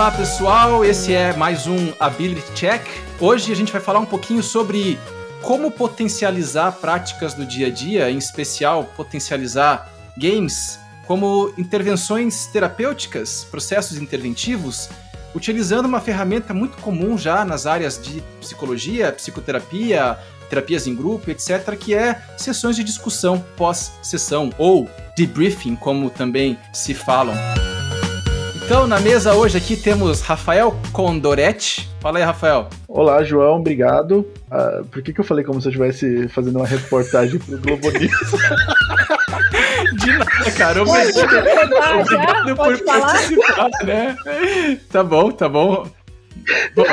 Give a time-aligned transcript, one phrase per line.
[0.00, 2.80] Olá pessoal, esse é mais um Ability Check.
[3.20, 4.98] Hoje a gente vai falar um pouquinho sobre
[5.42, 13.98] como potencializar práticas do dia a dia, em especial potencializar games como intervenções terapêuticas, processos
[13.98, 14.88] interventivos,
[15.34, 20.16] utilizando uma ferramenta muito comum já nas áreas de psicologia, psicoterapia,
[20.48, 26.94] terapias em grupo, etc., que é sessões de discussão pós-sessão, ou debriefing, como também se
[26.94, 27.34] falam.
[28.70, 31.90] Então, na mesa hoje aqui temos Rafael Condoretti.
[31.98, 32.68] Fala aí, Rafael.
[32.86, 34.24] Olá, João, obrigado.
[34.48, 37.90] Uh, por que, que eu falei como se eu estivesse fazendo uma reportagem pro Globo
[37.90, 38.12] News?
[39.98, 40.82] De nada, cara.
[40.82, 44.16] Obrigado, obrigado por participar, né?
[44.88, 45.88] Tá bom, tá bom.
[46.72, 46.84] Bom,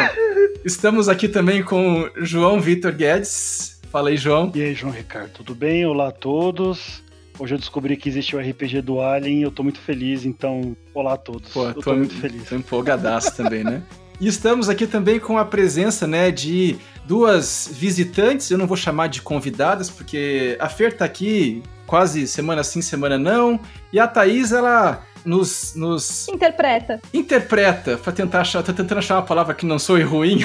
[0.65, 3.79] estamos aqui também com João Vitor Guedes.
[3.91, 4.51] Fala aí, João.
[4.55, 5.85] E aí, João Ricardo, tudo bem?
[5.85, 7.03] Olá a todos.
[7.39, 10.75] Hoje eu descobri que existe o RPG do Alien e eu tô muito feliz, então,
[10.93, 11.51] olá a todos.
[11.51, 12.49] Pô, eu tô, tô muito feliz.
[12.49, 13.83] Tô empolgadaço também, né?
[14.19, 19.09] E estamos aqui também com a presença, né, de duas visitantes, eu não vou chamar
[19.09, 23.59] de convidadas, porque a Fer tá aqui quase semana sim, semana não,
[23.93, 26.99] e a Thaís, ela nos, nos interpreta.
[27.13, 30.39] Interpreta, para tentar achar, tô tentando achar uma palavra que não sou ruim.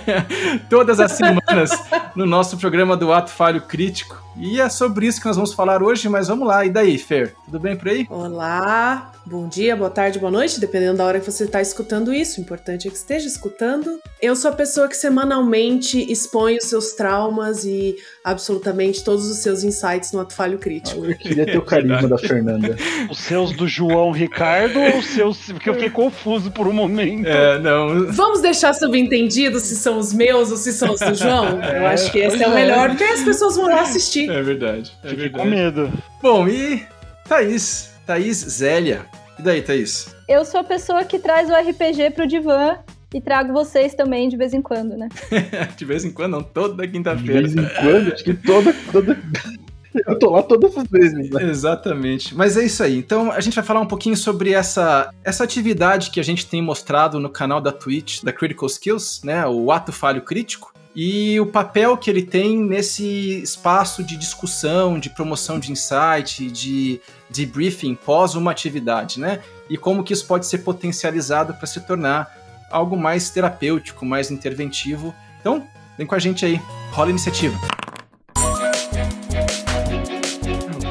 [0.68, 1.70] Todas as semanas
[2.16, 4.22] no nosso programa do Ato Falho Crítico.
[4.36, 6.66] E é sobre isso que nós vamos falar hoje, mas vamos lá.
[6.66, 7.34] E daí, Fer?
[7.44, 8.06] Tudo bem por aí?
[8.10, 12.40] Olá, bom dia, boa tarde, boa noite, dependendo da hora que você está escutando isso.
[12.40, 14.00] O importante é que esteja escutando.
[14.20, 19.62] Eu sou a pessoa que semanalmente expõe os seus traumas e absolutamente todos os seus
[19.62, 21.04] insights no Ato Falho Crítico.
[21.04, 22.76] Eu queria ter o carisma da Fernanda.
[23.10, 25.52] Os seus do João Ricardo ou os seus.
[25.52, 27.26] Porque eu fiquei confuso por um momento.
[27.26, 28.06] É, não.
[28.12, 31.60] Vamos deixar subentendido se são os meus ou se são os do João?
[31.62, 34.23] Eu acho que esse é, é o melhor, porque as pessoas vão lá assistir.
[34.28, 34.92] É verdade.
[35.02, 35.44] É Fiquei verdade.
[35.44, 35.92] com medo.
[36.22, 36.86] Bom, e
[37.28, 37.92] Thaís?
[38.06, 39.06] Thaís Zélia.
[39.38, 40.14] E daí, Thaís?
[40.28, 42.78] Eu sou a pessoa que traz o RPG pro divã
[43.12, 45.08] e trago vocês também de vez em quando, né?
[45.76, 47.48] de vez em quando, não, toda quinta-feira.
[47.48, 48.74] De vez em quando, acho que toda.
[48.92, 49.18] toda...
[50.08, 51.30] Eu tô lá todas as vezes.
[51.30, 51.44] Né?
[51.44, 52.34] Exatamente.
[52.34, 52.98] Mas é isso aí.
[52.98, 56.60] Então a gente vai falar um pouquinho sobre essa, essa atividade que a gente tem
[56.60, 59.46] mostrado no canal da Twitch, da Critical Skills, né?
[59.46, 65.10] O ato falho crítico e o papel que ele tem nesse espaço de discussão, de
[65.10, 69.40] promoção de insight, de debriefing pós uma atividade, né?
[69.68, 72.32] E como que isso pode ser potencializado para se tornar
[72.70, 75.12] algo mais terapêutico, mais interventivo.
[75.40, 75.66] Então,
[75.98, 76.60] vem com a gente aí,
[76.92, 77.58] rola a iniciativa.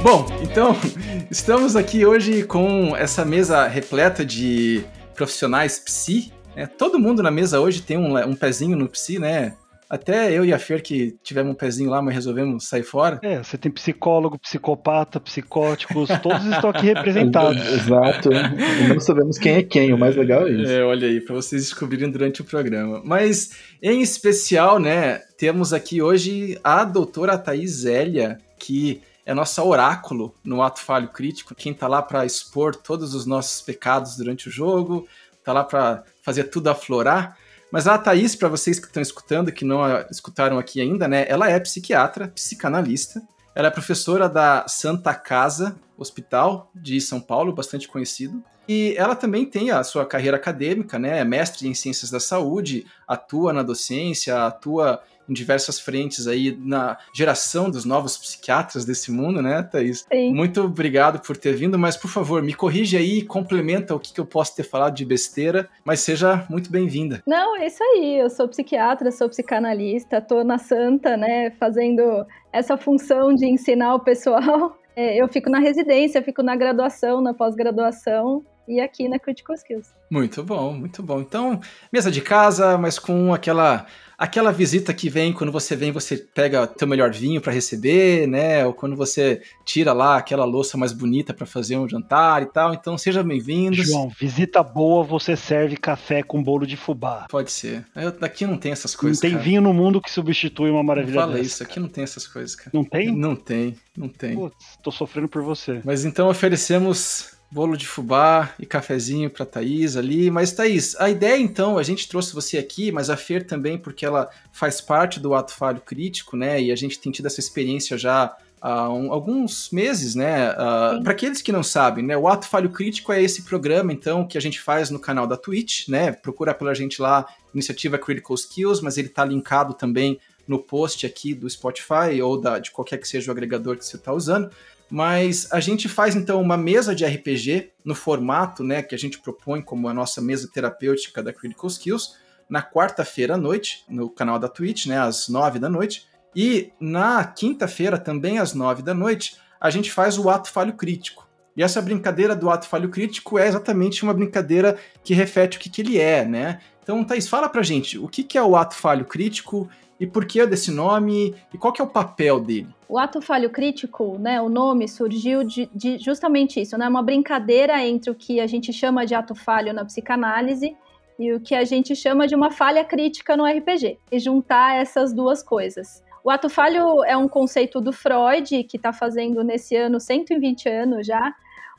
[0.01, 0.75] Bom, então,
[1.31, 4.83] estamos aqui hoje com essa mesa repleta de
[5.15, 6.33] profissionais psi.
[6.53, 6.67] Né?
[6.67, 9.53] Todo mundo na mesa hoje tem um, um pezinho no psi, né?
[9.89, 13.19] Até eu e a Fer que tivemos um pezinho lá, mas resolvemos sair fora.
[13.21, 17.61] É, você tem psicólogo, psicopata, psicóticos, todos estão aqui representados.
[17.73, 18.29] Exato.
[18.31, 20.71] E não sabemos quem é quem, o mais legal é isso.
[20.71, 23.01] É, olha aí, para vocês descobrirem durante o programa.
[23.03, 23.51] Mas,
[23.81, 30.61] em especial, né, temos aqui hoje a doutora Thaís Zélia, que é nossa oráculo no
[30.61, 35.07] ato falho crítico, quem tá lá para expor todos os nossos pecados durante o jogo,
[35.43, 37.37] tá lá para fazer tudo aflorar.
[37.73, 41.25] Mas a Thaís, para vocês que estão escutando, que não escutaram aqui ainda, né?
[41.27, 43.19] Ela é psiquiatra, psicanalista.
[43.55, 48.43] Ela é professora da Santa Casa Hospital de São Paulo, bastante conhecido.
[48.67, 51.19] E ela também tem a sua carreira acadêmica, né?
[51.19, 56.97] É mestre em ciências da saúde, atua na docência, atua em diversas frentes aí na
[57.13, 60.05] geração dos novos psiquiatras desse mundo, né, Thaís?
[60.11, 60.33] Sim.
[60.33, 64.19] Muito obrigado por ter vindo, mas por favor, me corrige aí, complementa o que, que
[64.19, 67.23] eu posso ter falado de besteira, mas seja muito bem-vinda.
[67.25, 72.77] Não, é isso aí, eu sou psiquiatra, sou psicanalista, tô na Santa, né, fazendo essa
[72.77, 74.77] função de ensinar o pessoal.
[74.95, 79.89] É, eu fico na residência, fico na graduação, na pós-graduação, e aqui na Critical Skills.
[80.09, 81.19] Muito bom, muito bom.
[81.19, 81.59] Então,
[81.91, 83.85] mesa de casa, mas com aquela
[84.17, 88.65] aquela visita que vem, quando você vem, você pega teu melhor vinho para receber, né?
[88.65, 92.73] Ou quando você tira lá aquela louça mais bonita para fazer um jantar e tal.
[92.73, 93.83] Então, seja bem-vindo.
[93.83, 97.25] João, visita boa, você serve café com bolo de fubá.
[97.29, 97.85] Pode ser.
[97.95, 99.17] Eu, daqui não tem essas coisas.
[99.17, 99.43] Não tem cara.
[99.43, 101.45] vinho no mundo que substitui uma maravilha não fala dessa.
[101.45, 102.71] isso, aqui não tem essas coisas, cara.
[102.73, 103.11] Não tem?
[103.11, 104.35] Não tem, não tem.
[104.35, 105.81] Putz, tô sofrendo por você.
[105.83, 110.31] Mas então oferecemos bolo de fubá e cafezinho para Thaís ali.
[110.31, 114.05] Mas Thaís, a ideia então, a gente trouxe você aqui, mas a Fer também, porque
[114.05, 116.59] ela faz parte do ato falho crítico, né?
[116.59, 120.51] E a gente tem tido essa experiência já há um, alguns meses, né?
[120.51, 122.17] Uh, para aqueles que não sabem, né?
[122.17, 125.37] O Ato Falho Crítico é esse programa, então, que a gente faz no canal da
[125.37, 126.11] Twitch, né?
[126.11, 131.33] Procura pela gente lá, iniciativa Critical Skills, mas ele está linkado também no post aqui
[131.33, 134.49] do Spotify ou da, de qualquer que seja o agregador que você está usando.
[134.93, 139.17] Mas a gente faz então uma mesa de RPG no formato né, que a gente
[139.17, 142.15] propõe como a nossa mesa terapêutica da Critical Skills
[142.47, 146.05] na quarta-feira à noite, no canal da Twitch, né, às nove da noite.
[146.35, 151.27] E na quinta-feira, também às nove da noite, a gente faz o ato falho crítico.
[151.57, 155.71] E essa brincadeira do ato falho crítico é exatamente uma brincadeira que reflete o que,
[155.71, 156.59] que ele é, né?
[156.83, 159.67] Então, Thaís, fala pra gente, o que, que é o ato falho crítico
[160.03, 162.67] e por que desse nome e qual que é o papel dele?
[162.89, 167.81] O ato falho crítico, né, o nome surgiu de, de justamente isso, né, uma brincadeira
[167.81, 170.75] entre o que a gente chama de ato falho na psicanálise
[171.17, 175.13] e o que a gente chama de uma falha crítica no RPG, e juntar essas
[175.13, 176.03] duas coisas.
[176.21, 181.07] O ato falho é um conceito do Freud, que está fazendo nesse ano 120 anos
[181.07, 181.33] já,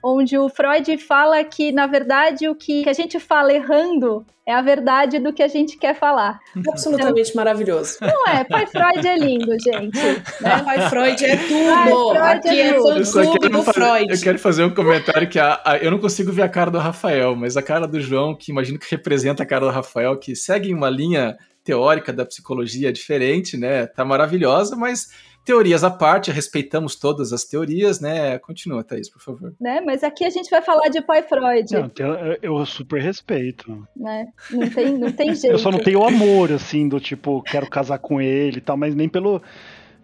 [0.05, 4.61] onde o Freud fala que, na verdade, o que a gente fala errando é a
[4.61, 6.39] verdade do que a gente quer falar.
[6.69, 7.97] Absolutamente então, maravilhoso.
[8.03, 8.45] Não é?
[8.45, 9.99] Pai Freud é lindo, gente.
[10.43, 10.63] Né?
[10.63, 12.11] Pai Freud é tudo.
[12.11, 14.13] Freud Aqui é, é fã-clube do fazer, Freud.
[14.13, 16.79] Eu quero fazer um comentário que a, a, eu não consigo ver a cara do
[16.79, 20.37] Rafael, mas a cara do João, que imagino que representa a cara do Rafael, que
[20.37, 21.35] segue uma linha
[21.65, 23.87] teórica da psicologia diferente, né?
[23.87, 25.09] Tá maravilhosa, mas
[25.45, 28.39] Teorias à parte, respeitamos todas as teorias, né?
[28.39, 29.55] Continua, Thaís, por favor.
[29.61, 29.81] Né?
[29.81, 31.71] Mas aqui a gente vai falar de pai Freud.
[31.73, 31.91] Não,
[32.41, 33.87] eu super respeito.
[33.95, 34.27] Né?
[34.51, 35.53] Não, tem, não tem jeito.
[35.55, 38.95] eu só não tenho amor, assim, do tipo, quero casar com ele e tal, mas
[38.95, 39.43] nem pelo,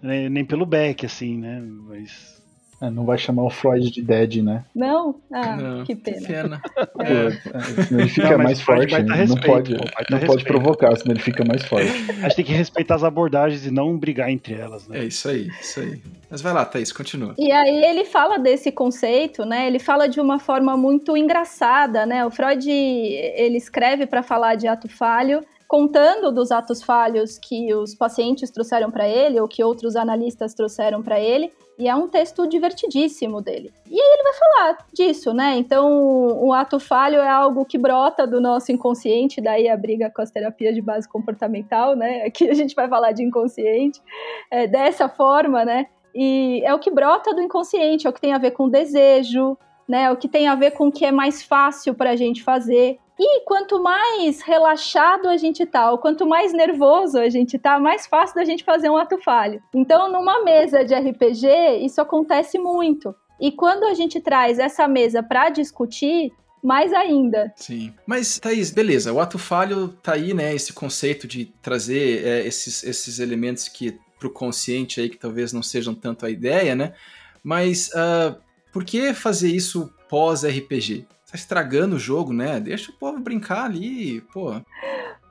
[0.02, 1.60] nem, nem pelo Beck, assim, né?
[1.60, 2.39] Mas
[2.80, 4.64] é, não vai chamar o Freud de Dead, né?
[4.74, 5.16] Não?
[5.30, 6.20] Ah, não, que pena.
[6.20, 6.62] Que pena.
[7.00, 7.94] É.
[7.94, 8.92] ele fica não, mais forte.
[8.92, 9.14] Né?
[9.14, 9.76] Respeito, não pode,
[10.10, 11.90] não pode provocar, senão ele fica mais forte.
[12.22, 15.00] A gente tem que respeitar as abordagens e não brigar entre elas, né?
[15.00, 16.00] É isso aí, isso aí.
[16.30, 17.34] Mas vai lá, Thaís, continua.
[17.36, 19.66] E aí ele fala desse conceito, né?
[19.66, 22.24] Ele fala de uma forma muito engraçada, né?
[22.24, 27.94] O Freud, ele escreve para falar de ato falho, contando dos atos falhos que os
[27.94, 32.44] pacientes trouxeram para ele ou que outros analistas trouxeram para ele, e é um texto
[32.44, 33.72] divertidíssimo dele.
[33.88, 35.56] E aí ele vai falar disso, né?
[35.56, 40.20] Então, o ato falho é algo que brota do nosso inconsciente, daí a briga com
[40.20, 42.22] as terapias de base comportamental, né?
[42.26, 44.02] Aqui a gente vai falar de inconsciente,
[44.50, 45.86] é, dessa forma, né?
[46.12, 49.56] E é o que brota do inconsciente, é o que tem a ver com desejo,
[49.88, 50.02] né?
[50.02, 52.42] É o que tem a ver com o que é mais fácil para a gente
[52.42, 52.98] fazer.
[53.22, 58.06] E quanto mais relaxado a gente tá, ou quanto mais nervoso a gente tá, mais
[58.06, 59.62] fácil da gente fazer um ato falho.
[59.74, 63.14] Então, numa mesa de RPG, isso acontece muito.
[63.38, 66.32] E quando a gente traz essa mesa para discutir,
[66.62, 67.52] mais ainda.
[67.56, 67.92] Sim.
[68.06, 70.54] Mas, Thaís, beleza, o ato falho tá aí, né?
[70.54, 75.62] Esse conceito de trazer é, esses, esses elementos que pro consciente aí, que talvez não
[75.62, 76.94] sejam tanto a ideia, né?
[77.42, 78.34] Mas uh,
[78.72, 81.06] por que fazer isso pós-RPG?
[81.30, 82.60] Tá estragando o jogo, né?
[82.60, 84.60] Deixa o povo brincar ali, pô.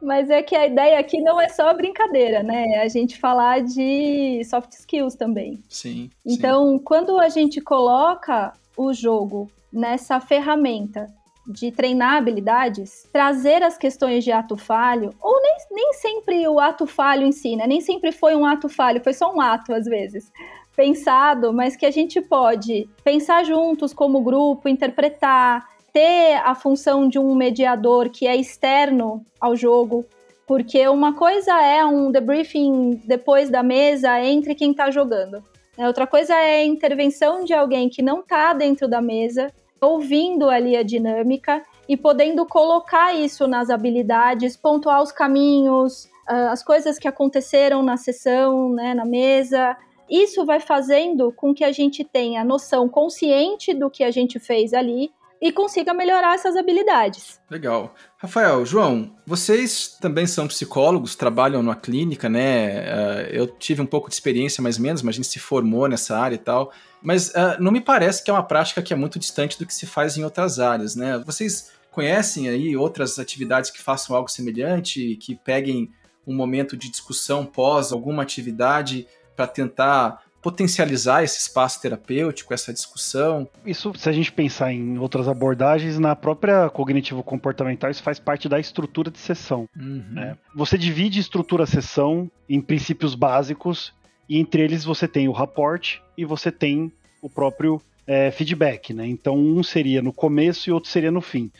[0.01, 2.65] Mas é que a ideia aqui não é só brincadeira, né?
[2.73, 5.61] É a gente falar de soft skills também.
[5.67, 6.09] Sim.
[6.25, 6.83] Então, sim.
[6.83, 11.07] quando a gente coloca o jogo nessa ferramenta
[11.45, 16.85] de treinar habilidades, trazer as questões de ato falho, ou nem, nem sempre o ato
[16.85, 17.67] falho em si, né?
[17.67, 20.31] Nem sempre foi um ato falho, foi só um ato às vezes
[20.79, 27.19] pensado, mas que a gente pode pensar juntos como grupo, interpretar, ter a função de
[27.19, 30.05] um mediador que é externo ao jogo,
[30.47, 35.43] porque uma coisa é um debriefing depois da mesa entre quem está jogando.
[35.77, 35.87] Né?
[35.87, 40.75] Outra coisa é a intervenção de alguém que não está dentro da mesa, ouvindo ali
[40.75, 47.07] a dinâmica e podendo colocar isso nas habilidades, pontuar os caminhos, ah, as coisas que
[47.07, 49.77] aconteceram na sessão, né, na mesa.
[50.09, 54.73] Isso vai fazendo com que a gente tenha noção consciente do que a gente fez
[54.73, 57.39] ali e consiga melhorar essas habilidades.
[57.49, 57.95] Legal.
[58.17, 62.81] Rafael, João, vocês também são psicólogos, trabalham numa clínica, né?
[62.81, 65.87] Uh, eu tive um pouco de experiência, mais ou menos, mas a gente se formou
[65.87, 66.73] nessa área e tal.
[67.01, 69.73] Mas uh, não me parece que é uma prática que é muito distante do que
[69.73, 71.17] se faz em outras áreas, né?
[71.25, 75.89] Vocês conhecem aí outras atividades que façam algo semelhante, que peguem
[76.27, 83.47] um momento de discussão pós alguma atividade para tentar potencializar esse espaço terapêutico, essa discussão.
[83.65, 88.59] Isso, se a gente pensar em outras abordagens, na própria cognitivo-comportamental, isso faz parte da
[88.59, 89.67] estrutura de sessão.
[89.75, 90.03] Uhum.
[90.11, 90.37] Né?
[90.55, 93.93] Você divide estrutura sessão em princípios básicos,
[94.27, 96.91] e entre eles você tem o rapport e você tem
[97.21, 98.93] o próprio é, feedback.
[98.93, 99.07] Né?
[99.07, 101.51] Então, um seria no começo e outro seria no fim.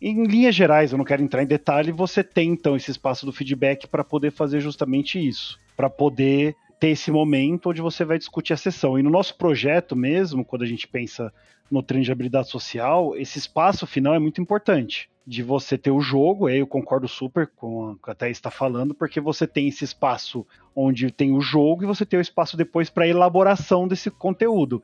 [0.00, 3.32] Em linhas gerais, eu não quero entrar em detalhe, você tem então esse espaço do
[3.32, 8.52] feedback para poder fazer justamente isso, para poder ter esse momento onde você vai discutir
[8.52, 8.98] a sessão.
[8.98, 11.32] E no nosso projeto mesmo, quando a gente pensa
[11.70, 16.00] no treino de habilidade social, esse espaço final é muito importante de você ter o
[16.00, 19.68] jogo, aí eu concordo super com o que a Thaís está falando, porque você tem
[19.68, 24.10] esse espaço onde tem o jogo e você tem o espaço depois para elaboração desse
[24.10, 24.82] conteúdo.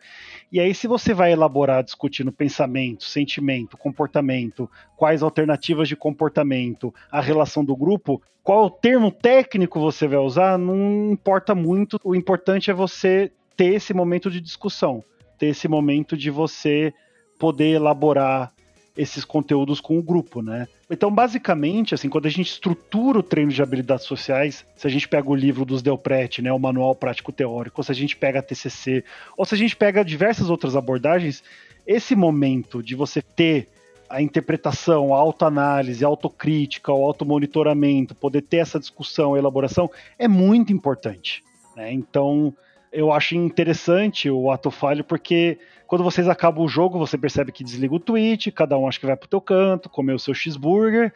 [0.50, 7.20] E aí, se você vai elaborar discutindo pensamento, sentimento, comportamento, quais alternativas de comportamento, a
[7.20, 12.00] relação do grupo, qual termo técnico você vai usar, não importa muito.
[12.02, 15.04] O importante é você ter esse momento de discussão,
[15.38, 16.94] ter esse momento de você
[17.38, 18.52] poder elaborar
[19.00, 20.69] esses conteúdos com o grupo, né?
[20.90, 25.09] Então, basicamente, assim, quando a gente estrutura o treino de habilidades sociais, se a gente
[25.09, 28.40] pega o livro dos Delpret, né, o Manual Prático Teórico, ou se a gente pega
[28.40, 29.02] a TCC,
[29.38, 31.42] ou se a gente pega diversas outras abordagens,
[31.87, 33.69] esse momento de você ter
[34.09, 40.75] a interpretação, a autoanálise, a autocrítica, o automonitoramento, poder ter essa discussão, elaboração, é muito
[40.75, 41.42] importante.
[41.75, 41.90] Né?
[41.90, 42.52] Então,
[42.92, 45.59] eu acho interessante o ato falho, porque
[45.90, 49.06] quando vocês acabam o jogo, você percebe que desliga o tweet, cada um acha que
[49.06, 51.12] vai pro teu canto, comer o seu cheeseburger,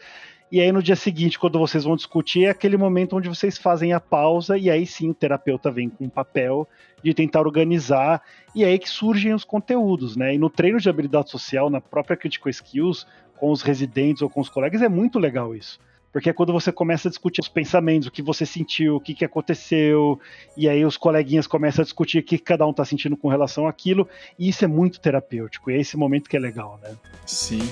[0.51, 3.93] e aí no dia seguinte, quando vocês vão discutir, é aquele momento onde vocês fazem
[3.93, 6.69] a pausa, e aí sim o terapeuta vem com um papel
[7.05, 8.21] de tentar organizar,
[8.53, 10.35] e aí que surgem os conteúdos, né?
[10.35, 13.07] E no treino de habilidade social, na própria Critical Skills,
[13.39, 15.79] com os residentes ou com os colegas, é muito legal isso.
[16.15, 19.15] Porque é quando você começa a discutir os pensamentos, o que você sentiu, o que,
[19.15, 20.17] que aconteceu,
[20.57, 23.67] e aí os coleguinhas começam a discutir o que cada um está sentindo com relação
[23.67, 26.95] àquilo, e isso é muito terapêutico, e é esse momento que é legal, né?
[27.27, 27.69] Sim.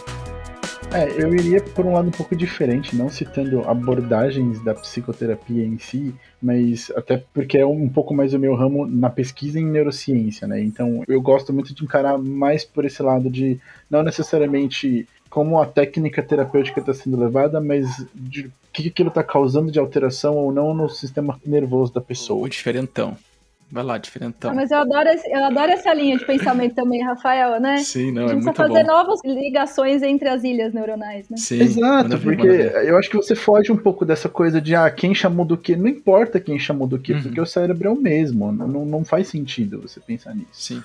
[0.93, 5.79] É, eu iria por um lado um pouco diferente, não citando abordagens da psicoterapia em
[5.79, 10.49] si, mas até porque é um pouco mais o meu ramo na pesquisa em neurociência,
[10.49, 10.61] né?
[10.61, 15.65] Então eu gosto muito de encarar mais por esse lado de não necessariamente como a
[15.65, 20.53] técnica terapêutica está sendo levada, mas de o que aquilo está causando de alteração ou
[20.53, 22.45] não no sistema nervoso da pessoa.
[22.45, 23.17] O diferentão.
[23.71, 24.51] Vai lá, diferentão.
[24.51, 27.79] Ah, mas eu adoro, esse, eu adoro essa linha de pensamento também, Rafael, né?
[27.85, 28.93] Sim, não, a é gente muito precisa fazer bom.
[28.93, 31.39] novas ligações entre as ilhas neuronais, né?
[31.39, 32.87] Sim, Exato, manda porque manda ver.
[32.87, 35.75] eu acho que você foge um pouco dessa coisa de ah, quem chamou do que.
[35.75, 37.23] Não importa quem chamou do que, Uhum.
[37.23, 38.53] porque o cérebro é o mesmo.
[38.53, 40.49] Não, não faz sentido você pensar nisso.
[40.53, 40.83] Sim.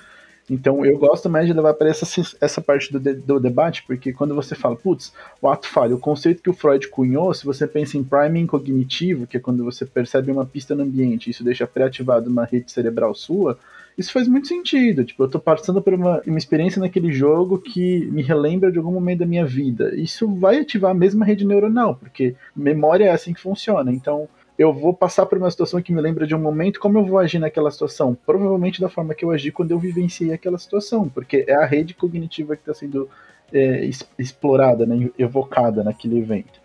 [0.50, 2.06] Então eu gosto mais de levar para essa,
[2.40, 5.12] essa parte do, de- do debate, porque quando você fala, putz,
[5.42, 9.26] o ato falho, o conceito que o Freud cunhou, se você pensa em priming cognitivo,
[9.26, 13.14] que é quando você percebe uma pista no ambiente, isso deixa pré-ativado uma rede cerebral
[13.14, 13.58] sua,
[13.96, 15.04] isso faz muito sentido.
[15.04, 18.92] Tipo, eu tô passando por uma, uma experiência naquele jogo que me relembra de algum
[18.92, 19.92] momento da minha vida.
[19.96, 23.92] Isso vai ativar a mesma rede neuronal, porque memória é assim que funciona.
[23.92, 24.28] Então,
[24.58, 27.18] eu vou passar por uma situação que me lembra de um momento, como eu vou
[27.18, 28.18] agir naquela situação?
[28.26, 31.94] Provavelmente da forma que eu agi quando eu vivenciei aquela situação, porque é a rede
[31.94, 33.08] cognitiva que está sendo
[33.52, 33.88] é,
[34.18, 36.60] explorada, né, evocada naquele evento.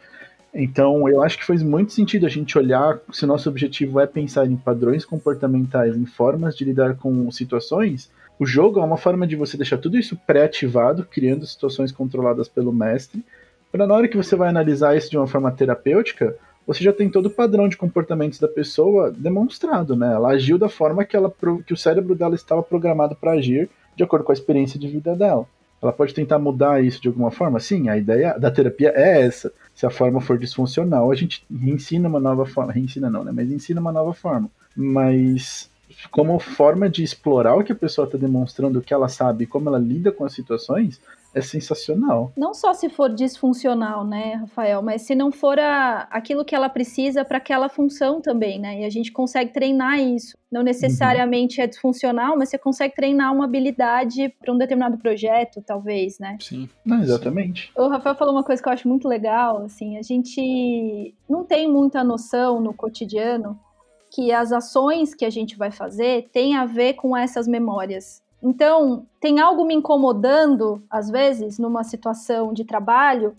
[0.51, 4.07] Então, eu acho que faz muito sentido a gente olhar se o nosso objetivo é
[4.07, 8.11] pensar em padrões comportamentais, em formas de lidar com situações.
[8.39, 12.73] O jogo é uma forma de você deixar tudo isso pré-ativado, criando situações controladas pelo
[12.73, 13.23] mestre,
[13.71, 17.09] para na hora que você vai analisar isso de uma forma terapêutica, você já tem
[17.09, 20.13] todo o padrão de comportamentos da pessoa demonstrado, né?
[20.13, 21.33] Ela agiu da forma que, ela,
[21.65, 25.15] que o cérebro dela estava programado para agir, de acordo com a experiência de vida
[25.15, 25.45] dela.
[25.81, 27.59] Ela pode tentar mudar isso de alguma forma?
[27.59, 29.51] Sim, a ideia da terapia é essa.
[29.75, 32.71] Se a forma for disfuncional, a gente ensina uma nova forma.
[32.71, 33.33] Reensina não, né?
[33.35, 34.49] Mas ensina uma nova forma.
[34.73, 35.69] Mas
[36.09, 39.67] como forma de explorar o que a pessoa está demonstrando, o que ela sabe, como
[39.67, 41.01] ela lida com as situações,
[41.33, 42.31] é sensacional.
[42.37, 46.69] Não só se for disfuncional, né, Rafael, mas se não for a, aquilo que ela
[46.69, 48.81] precisa para aquela função também, né?
[48.81, 50.37] E a gente consegue treinar isso.
[50.51, 56.19] Não necessariamente é disfuncional, mas você consegue treinar uma habilidade para um determinado projeto, talvez,
[56.19, 56.37] né?
[56.39, 56.69] Sim.
[56.85, 57.71] Não, exatamente.
[57.75, 61.67] O Rafael falou uma coisa que eu acho muito legal, assim, a gente não tem
[61.67, 63.59] muita noção no cotidiano
[64.13, 68.22] que as ações que a gente vai fazer têm a ver com essas memórias.
[68.43, 73.33] Então, tem algo me incomodando, às vezes, numa situação de trabalho,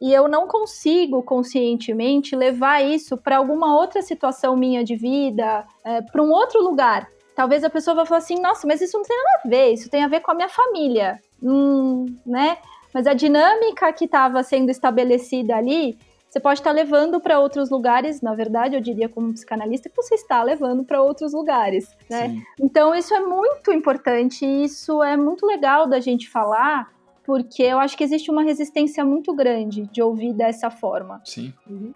[0.00, 6.00] e eu não consigo conscientemente levar isso para alguma outra situação minha de vida, é,
[6.00, 7.06] para um outro lugar.
[7.34, 9.90] Talvez a pessoa vá falar assim: nossa, mas isso não tem nada a ver, isso
[9.90, 11.20] tem a ver com a minha família.
[11.42, 12.58] Hum, né?
[12.94, 15.98] Mas a dinâmica que estava sendo estabelecida ali,
[16.36, 18.20] você pode estar levando para outros lugares.
[18.20, 22.28] Na verdade, eu diria como psicanalista que você está levando para outros lugares, né?
[22.28, 22.42] Sim.
[22.60, 26.92] Então isso é muito importante, e isso é muito legal da gente falar,
[27.24, 31.22] porque eu acho que existe uma resistência muito grande de ouvir dessa forma.
[31.24, 31.54] Sim.
[31.66, 31.94] Uhum.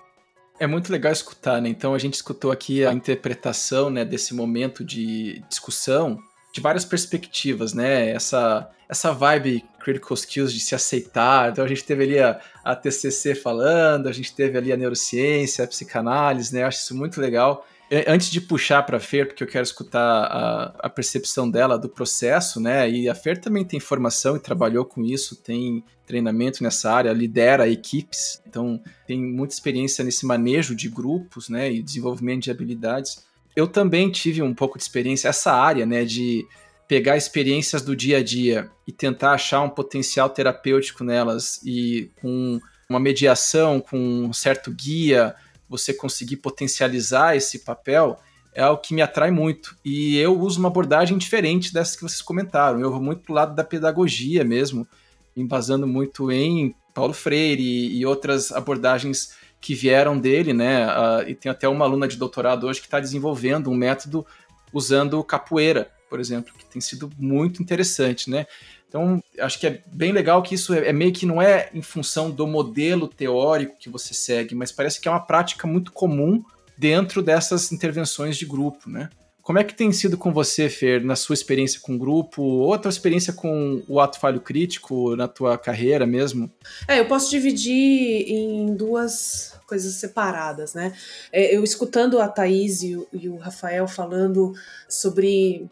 [0.59, 1.69] É muito legal escutar, né?
[1.69, 6.19] Então a gente escutou aqui a interpretação, né, desse momento de discussão
[6.53, 8.11] de várias perspectivas, né?
[8.11, 11.53] Essa essa vibe critical skills de se aceitar.
[11.53, 15.65] Então a gente teve ali a, a TCC falando, a gente teve ali a neurociência,
[15.65, 16.63] a psicanálise, né?
[16.63, 17.65] Eu acho isso muito legal.
[18.07, 21.89] Antes de puxar para a Fer, porque eu quero escutar a, a, percepção dela do
[21.89, 22.89] processo, né?
[22.89, 27.69] E a Fer também tem formação e trabalhou com isso, tem treinamento nessa área, lidera
[27.69, 31.73] equipes, então tem muita experiência nesse manejo de grupos, né?
[31.73, 33.25] E desenvolvimento de habilidades.
[33.61, 36.05] Eu também tive um pouco de experiência essa área, né?
[36.05, 36.47] De
[36.89, 42.59] pegar experiências do dia a dia e tentar achar um potencial terapêutico nelas e com
[42.89, 45.35] uma mediação, com um certo guia,
[45.69, 48.19] você conseguir potencializar esse papel
[48.53, 49.77] é algo que me atrai muito.
[49.85, 52.81] E eu uso uma abordagem diferente dessa que vocês comentaram.
[52.81, 54.89] Eu vou muito pro lado da pedagogia mesmo,
[55.37, 60.87] embasando muito em Paulo Freire e, outras abordagens que vieram dele, né?
[60.87, 64.27] Uh, e tem até uma aluna de doutorado hoje que está desenvolvendo um método
[64.73, 68.47] usando capoeira por exemplo, que tem sido muito interessante, né?
[68.89, 71.81] Então, acho que é bem legal que isso é, é meio que não é em
[71.81, 76.43] função do modelo teórico que você segue, mas parece que é uma prática muito comum
[76.77, 79.09] dentro dessas intervenções de grupo, né?
[79.43, 82.75] Como é que tem sido com você, Fer, na sua experiência com o grupo, ou
[82.89, 86.51] experiência com o ato falho crítico na tua carreira mesmo?
[86.87, 90.93] É, eu posso dividir em duas coisas separadas, né?
[91.33, 94.53] É, eu escutando a Thaís e o, e o Rafael falando
[94.89, 95.69] sobre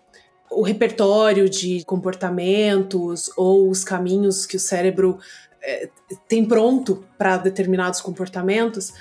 [0.51, 5.19] o repertório de comportamentos ou os caminhos que o cérebro
[5.63, 5.91] é,
[6.27, 8.93] tem pronto para determinados comportamentos.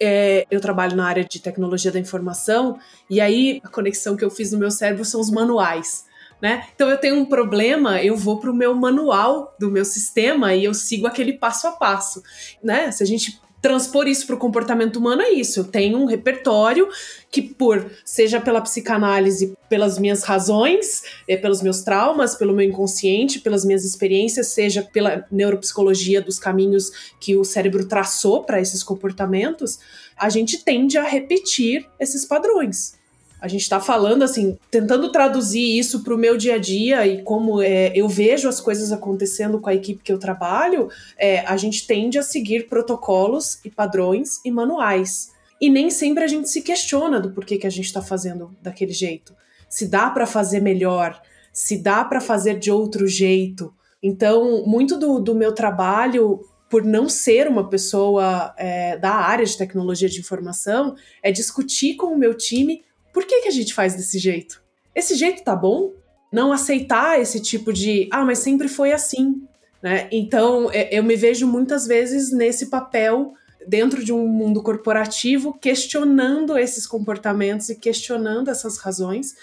[0.00, 4.30] É, eu trabalho na área de tecnologia da informação e aí a conexão que eu
[4.30, 6.04] fiz no meu cérebro são os manuais.
[6.40, 6.66] Né?
[6.74, 10.64] Então eu tenho um problema, eu vou para o meu manual do meu sistema e
[10.64, 12.22] eu sigo aquele passo a passo,
[12.62, 12.90] né?
[12.90, 15.58] Se a gente transpor isso para o comportamento humano é isso.
[15.58, 16.88] Eu tenho um repertório
[17.32, 23.40] que, por seja pela psicanálise, pelas minhas razões, é, pelos meus traumas, pelo meu inconsciente,
[23.40, 29.80] pelas minhas experiências, seja pela neuropsicologia dos caminhos que o cérebro traçou para esses comportamentos,
[30.16, 32.94] a gente tende a repetir esses padrões.
[33.40, 37.22] A gente está falando assim, tentando traduzir isso para o meu dia a dia e
[37.22, 40.88] como é, eu vejo as coisas acontecendo com a equipe que eu trabalho,
[41.18, 45.32] é, a gente tende a seguir protocolos e padrões e manuais.
[45.60, 48.92] E nem sempre a gente se questiona do porquê que a gente está fazendo daquele
[48.92, 49.34] jeito.
[49.68, 51.20] Se dá para fazer melhor,
[51.52, 53.72] se dá para fazer de outro jeito.
[54.02, 59.56] Então, muito do, do meu trabalho por não ser uma pessoa é, da área de
[59.56, 62.82] tecnologia de informação, é discutir com o meu time
[63.16, 64.62] por que, que a gente faz desse jeito?
[64.94, 65.94] Esse jeito tá bom?
[66.30, 69.40] Não aceitar esse tipo de, ah, mas sempre foi assim.
[69.82, 70.06] Né?
[70.12, 73.32] Então, é, eu me vejo muitas vezes nesse papel
[73.66, 79.34] dentro de um mundo corporativo, questionando esses comportamentos e questionando essas razões.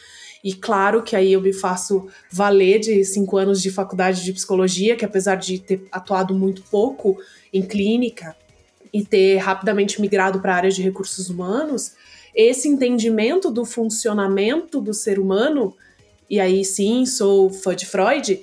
[0.43, 4.95] E claro que aí eu me faço valer de cinco anos de faculdade de psicologia,
[4.95, 7.17] que apesar de ter atuado muito pouco
[7.51, 8.35] em clínica
[8.93, 11.93] e ter rapidamente migrado para a área de recursos humanos,
[12.35, 15.75] esse entendimento do funcionamento do ser humano,
[16.29, 18.41] e aí sim sou fã de Freud,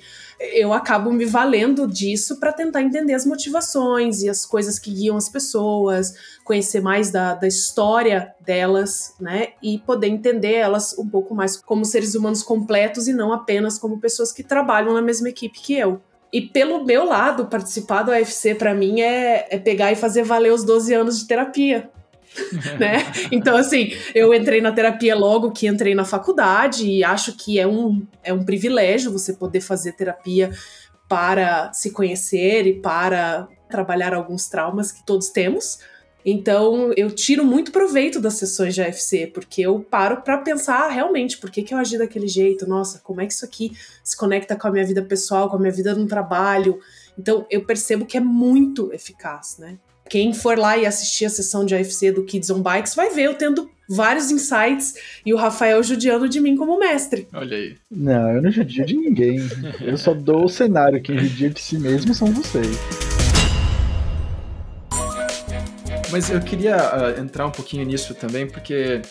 [0.53, 5.15] eu acabo me valendo disso para tentar entender as motivações e as coisas que guiam
[5.15, 9.49] as pessoas, conhecer mais da, da história delas, né?
[9.61, 13.99] E poder entender elas um pouco mais como seres humanos completos e não apenas como
[13.99, 16.01] pessoas que trabalham na mesma equipe que eu.
[16.33, 20.51] E pelo meu lado, participar do AFC para mim é, é pegar e fazer valer
[20.51, 21.89] os 12 anos de terapia.
[22.79, 23.11] né?
[23.31, 27.67] Então, assim, eu entrei na terapia logo que entrei na faculdade e acho que é
[27.67, 30.51] um, é um privilégio você poder fazer terapia
[31.07, 35.79] para se conhecer e para trabalhar alguns traumas que todos temos.
[36.23, 41.37] Então, eu tiro muito proveito das sessões de AFC, porque eu paro para pensar realmente
[41.37, 43.71] por que, que eu agi daquele jeito, nossa, como é que isso aqui
[44.03, 46.79] se conecta com a minha vida pessoal, com a minha vida no trabalho.
[47.17, 49.77] Então, eu percebo que é muito eficaz, né?
[50.11, 53.27] Quem for lá e assistir a sessão de AFC do Kids on Bikes vai ver
[53.27, 54.93] eu tendo vários insights
[55.25, 57.29] e o Rafael judiando de mim como mestre.
[57.31, 57.77] Olha aí.
[57.89, 59.39] Não, eu não judio de ninguém.
[59.79, 61.01] Eu só dou o cenário.
[61.01, 62.77] Quem judia de si mesmo são vocês.
[66.11, 69.01] Mas eu queria uh, entrar um pouquinho nisso também, porque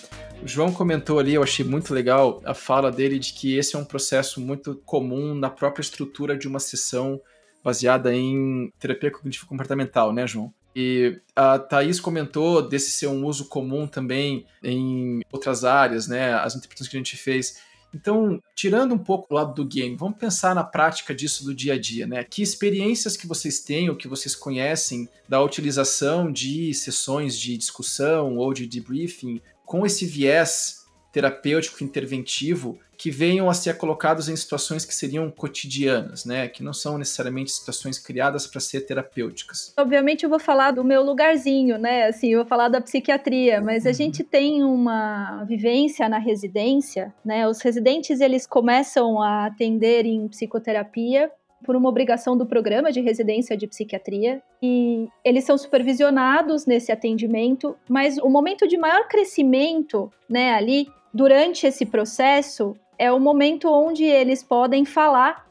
[0.43, 3.79] o João comentou ali, eu achei muito legal a fala dele de que esse é
[3.79, 7.19] um processo muito comum na própria estrutura de uma sessão
[7.65, 10.53] baseada em terapia cognitivo comportamental, né, João?
[10.75, 16.35] E a Thaís comentou desse ser um uso comum também em outras áreas, né?
[16.35, 17.61] As interpretações que a gente fez.
[17.93, 21.75] Então, tirando um pouco o lado do game, vamos pensar na prática disso do dia
[21.75, 22.23] a dia, né?
[22.23, 28.37] Que experiências que vocês têm ou que vocês conhecem da utilização de sessões de discussão
[28.37, 30.80] ou de debriefing com esse viés
[31.13, 36.49] terapêutico interventivo que venham a ser colocados em situações que seriam cotidianas, né?
[36.49, 39.73] Que não são necessariamente situações criadas para ser terapêuticas.
[39.79, 42.09] Obviamente eu vou falar do meu lugarzinho, né?
[42.09, 43.95] Assim, eu vou falar da psiquiatria, mas a uhum.
[43.95, 47.49] gente tem uma vivência na residência, né?
[47.49, 51.31] Os residentes eles começam a atender em psicoterapia
[51.65, 57.77] por uma obrigação do programa de residência de psiquiatria e eles são supervisionados nesse atendimento,
[57.89, 64.05] mas o momento de maior crescimento, né, ali durante esse processo é o momento onde
[64.05, 65.47] eles podem falar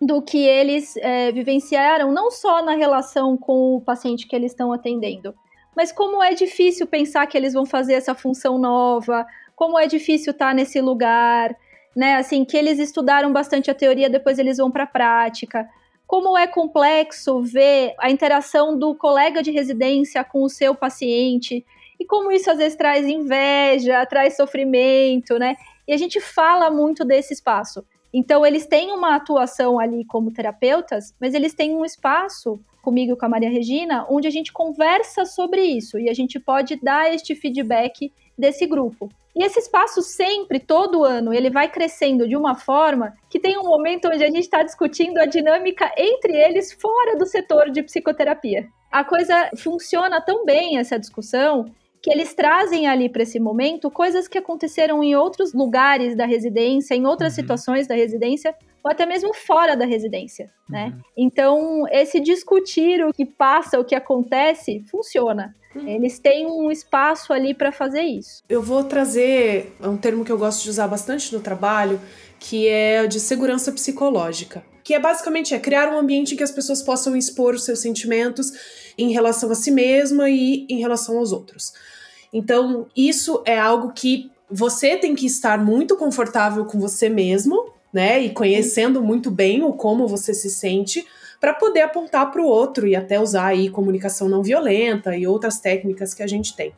[0.00, 4.72] do que eles é, vivenciaram, não só na relação com o paciente que eles estão
[4.72, 5.34] atendendo,
[5.76, 10.30] mas como é difícil pensar que eles vão fazer essa função nova, como é difícil
[10.30, 11.54] estar nesse lugar,
[11.94, 12.16] né?
[12.16, 15.68] Assim, que eles estudaram bastante a teoria, depois eles vão para a prática.
[16.06, 21.64] Como é complexo ver a interação do colega de residência com o seu paciente
[22.00, 25.54] e como isso às vezes traz inveja, traz sofrimento, né?
[25.86, 27.84] E a gente fala muito desse espaço.
[28.12, 33.16] Então, eles têm uma atuação ali como terapeutas, mas eles têm um espaço comigo e
[33.16, 37.12] com a Maria Regina, onde a gente conversa sobre isso e a gente pode dar
[37.12, 39.10] este feedback desse grupo.
[39.36, 43.64] E esse espaço sempre, todo ano, ele vai crescendo de uma forma que tem um
[43.64, 48.66] momento onde a gente está discutindo a dinâmica entre eles fora do setor de psicoterapia.
[48.90, 51.66] A coisa funciona tão bem, essa discussão,
[52.02, 56.94] que eles trazem ali para esse momento coisas que aconteceram em outros lugares da residência,
[56.94, 57.42] em outras uhum.
[57.42, 60.84] situações da residência, ou até mesmo fora da residência, né?
[60.84, 60.90] uhum.
[60.90, 60.98] né?
[61.16, 65.54] Então, esse discutir o que passa, o que acontece, funciona.
[65.74, 65.86] Uhum.
[65.86, 68.42] Eles têm um espaço ali para fazer isso.
[68.48, 72.00] Eu vou trazer um termo que eu gosto de usar bastante no trabalho,
[72.38, 76.50] que é de segurança psicológica que é basicamente é criar um ambiente em que as
[76.50, 78.50] pessoas possam expor os seus sentimentos
[79.02, 81.72] em relação a si mesma e em relação aos outros.
[82.32, 88.20] Então, isso é algo que você tem que estar muito confortável com você mesmo, né?
[88.20, 91.06] E conhecendo muito bem o como você se sente
[91.40, 95.58] para poder apontar para o outro e até usar aí comunicação não violenta e outras
[95.58, 96.72] técnicas que a gente tem.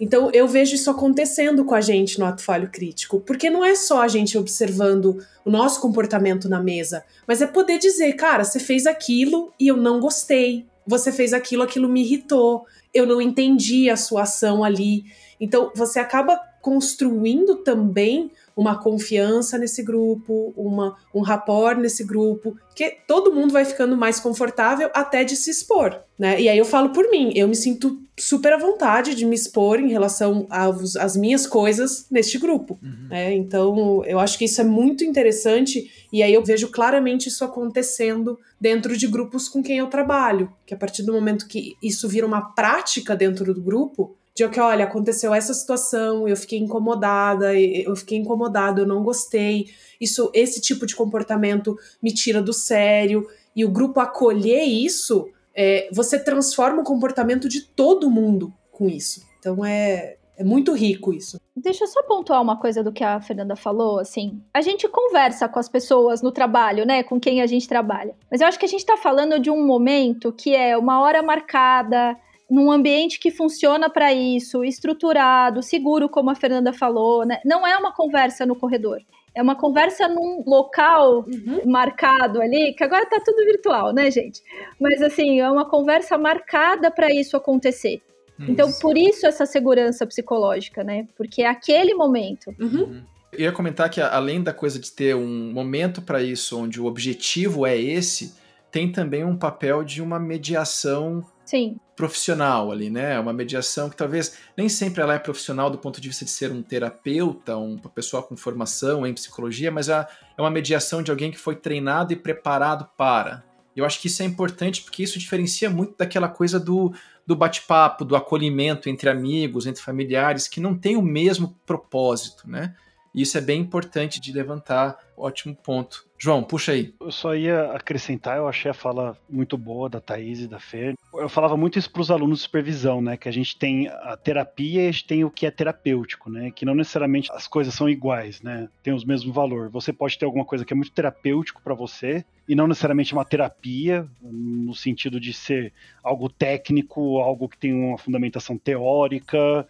[0.00, 3.74] Então eu vejo isso acontecendo com a gente no ato falho crítico, porque não é
[3.74, 8.58] só a gente observando o nosso comportamento na mesa, mas é poder dizer, cara, você
[8.58, 10.66] fez aquilo e eu não gostei.
[10.90, 12.66] Você fez aquilo, aquilo me irritou.
[12.92, 15.04] Eu não entendi a sua ação ali.
[15.40, 22.90] Então você acaba construindo também uma confiança nesse grupo, uma, um rapport nesse grupo, que
[23.06, 26.40] todo mundo vai ficando mais confortável até de se expor, né?
[26.40, 29.80] E aí eu falo por mim, eu me sinto super à vontade de me expor
[29.80, 33.08] em relação às minhas coisas neste grupo, uhum.
[33.08, 33.34] né?
[33.34, 38.38] Então eu acho que isso é muito interessante e aí eu vejo claramente isso acontecendo
[38.60, 42.26] dentro de grupos com quem eu trabalho, que a partir do momento que isso vira
[42.26, 47.94] uma prática dentro do grupo, de que, olha, aconteceu essa situação, eu fiquei incomodada, eu
[47.96, 49.66] fiquei incomodado, eu não gostei.
[50.00, 53.26] Isso, esse tipo de comportamento me tira do sério.
[53.54, 59.26] E o grupo acolher isso, é, você transforma o comportamento de todo mundo com isso.
[59.38, 61.38] Então é, é muito rico isso.
[61.54, 64.42] Deixa eu só pontuar uma coisa do que a Fernanda falou, assim.
[64.54, 68.14] A gente conversa com as pessoas no trabalho, né, com quem a gente trabalha.
[68.30, 71.22] Mas eu acho que a gente tá falando de um momento que é uma hora
[71.22, 72.16] marcada,
[72.50, 77.40] num ambiente que funciona para isso, estruturado, seguro, como a Fernanda falou, né?
[77.44, 79.00] Não é uma conversa no corredor.
[79.34, 81.60] É uma conversa num local uhum.
[81.66, 84.42] marcado ali, que agora tá tudo virtual, né, gente?
[84.80, 88.02] Mas assim, é uma conversa marcada para isso acontecer.
[88.38, 88.50] Isso.
[88.50, 91.06] Então, por isso essa segurança psicológica, né?
[91.16, 92.54] Porque é aquele momento.
[92.58, 92.80] Uhum.
[92.80, 93.02] uhum.
[93.32, 96.86] Eu ia comentar que além da coisa de ter um momento para isso, onde o
[96.86, 98.34] objetivo é esse,
[98.72, 101.76] tem também um papel de uma mediação Sim.
[102.00, 103.20] Profissional ali, né?
[103.20, 106.50] Uma mediação que talvez nem sempre ela é profissional do ponto de vista de ser
[106.50, 110.06] um terapeuta, uma pessoa com formação em psicologia, mas é,
[110.38, 113.44] é uma mediação de alguém que foi treinado e preparado para.
[113.76, 116.90] Eu acho que isso é importante porque isso diferencia muito daquela coisa do,
[117.26, 122.74] do bate-papo, do acolhimento entre amigos, entre familiares, que não tem o mesmo propósito, né?
[123.14, 124.96] E isso é bem importante de levantar.
[125.18, 126.06] Ótimo ponto.
[126.22, 126.92] João, puxa aí.
[127.00, 130.94] Eu só ia acrescentar, eu achei a fala muito boa da Thaís e da Fer.
[131.14, 133.16] Eu falava muito isso para os alunos de supervisão, né?
[133.16, 136.50] Que a gente tem a terapia e a gente tem o que é terapêutico, né?
[136.50, 138.68] Que não necessariamente as coisas são iguais, né?
[138.82, 139.70] Tem os mesmos valor.
[139.70, 143.24] Você pode ter alguma coisa que é muito terapêutico para você e não necessariamente uma
[143.24, 145.72] terapia, no sentido de ser
[146.04, 149.66] algo técnico, algo que tem uma fundamentação teórica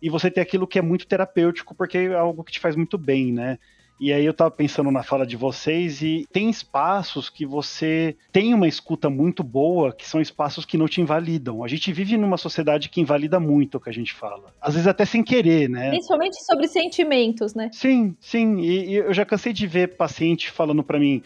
[0.00, 2.96] e você ter aquilo que é muito terapêutico, porque é algo que te faz muito
[2.96, 3.58] bem, né?
[4.00, 8.54] E aí eu tava pensando na fala de vocês e tem espaços que você tem
[8.54, 11.62] uma escuta muito boa, que são espaços que não te invalidam.
[11.62, 14.54] A gente vive numa sociedade que invalida muito o que a gente fala.
[14.58, 15.90] Às vezes até sem querer, né?
[15.90, 17.68] Principalmente sobre sentimentos, né?
[17.72, 18.60] Sim, sim.
[18.60, 21.22] E, e eu já cansei de ver paciente falando para mim,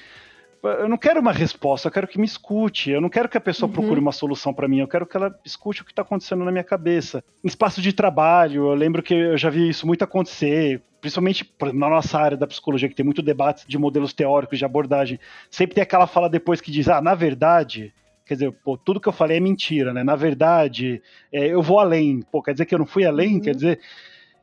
[0.64, 2.90] eu não quero uma resposta, eu quero que me escute.
[2.90, 3.74] Eu não quero que a pessoa uhum.
[3.74, 6.50] procure uma solução para mim, eu quero que ela escute o que está acontecendo na
[6.50, 7.22] minha cabeça.
[7.42, 11.90] Em espaço de trabalho, eu lembro que eu já vi isso muito acontecer, principalmente na
[11.90, 15.20] nossa área da psicologia, que tem muito debate de modelos teóricos de abordagem.
[15.50, 17.92] Sempre tem aquela fala depois que diz: ah, na verdade.
[18.26, 20.02] Quer dizer, pô, tudo que eu falei é mentira, né?
[20.02, 22.22] Na verdade, é, eu vou além.
[22.32, 23.34] Pô, quer dizer que eu não fui além?
[23.34, 23.40] Uhum.
[23.40, 23.80] Quer dizer.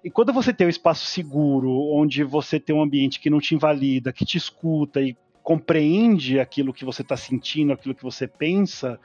[0.04, 3.56] E quando você tem um espaço seguro, onde você tem um ambiente que não te
[3.56, 9.00] invalida, que te escuta e compreende aquilo que você está sentindo, aquilo que você pensa,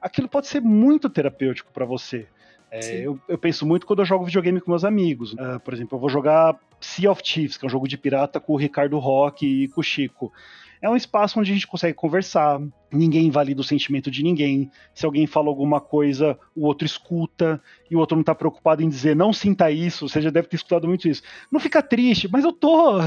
[0.00, 2.26] aquilo pode ser muito terapêutico para você.
[2.70, 5.32] É, eu, eu, penso muito quando eu jogo videogame com meus amigos.
[5.32, 8.38] Uh, por exemplo, eu vou jogar Sea of Thieves, que é um jogo de pirata
[8.38, 10.32] com o Ricardo Rock e com o Chico
[10.82, 14.70] é um espaço onde a gente consegue conversar, ninguém invalida o sentimento de ninguém.
[14.94, 18.88] Se alguém fala alguma coisa, o outro escuta, e o outro não está preocupado em
[18.88, 21.22] dizer não sinta isso, você já deve ter escutado muito isso.
[21.52, 23.00] Não fica triste, mas eu tô.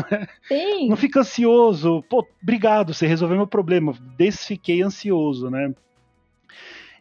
[0.47, 0.88] Sim.
[0.93, 2.03] Não fica ansioso.
[2.09, 3.93] Pô, obrigado, você resolveu meu problema.
[4.17, 5.73] Desfiquei ansioso, né?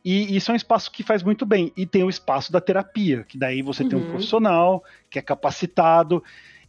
[0.04, 1.72] E isso é um espaço que faz muito bem.
[1.76, 3.88] E tem o espaço da terapia, que daí você uhum.
[3.88, 4.11] tem um uhum.
[4.11, 6.22] profissional que é capacitado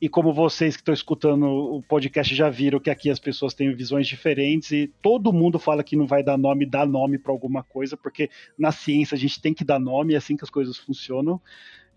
[0.04, 3.74] e como vocês que estão escutando o podcast já viram que aqui as pessoas têm
[3.74, 7.64] visões diferentes e todo mundo fala que não vai dar nome, dá nome para alguma
[7.64, 10.78] coisa, porque na ciência a gente tem que dar nome, é assim que as coisas
[10.78, 11.40] funcionam.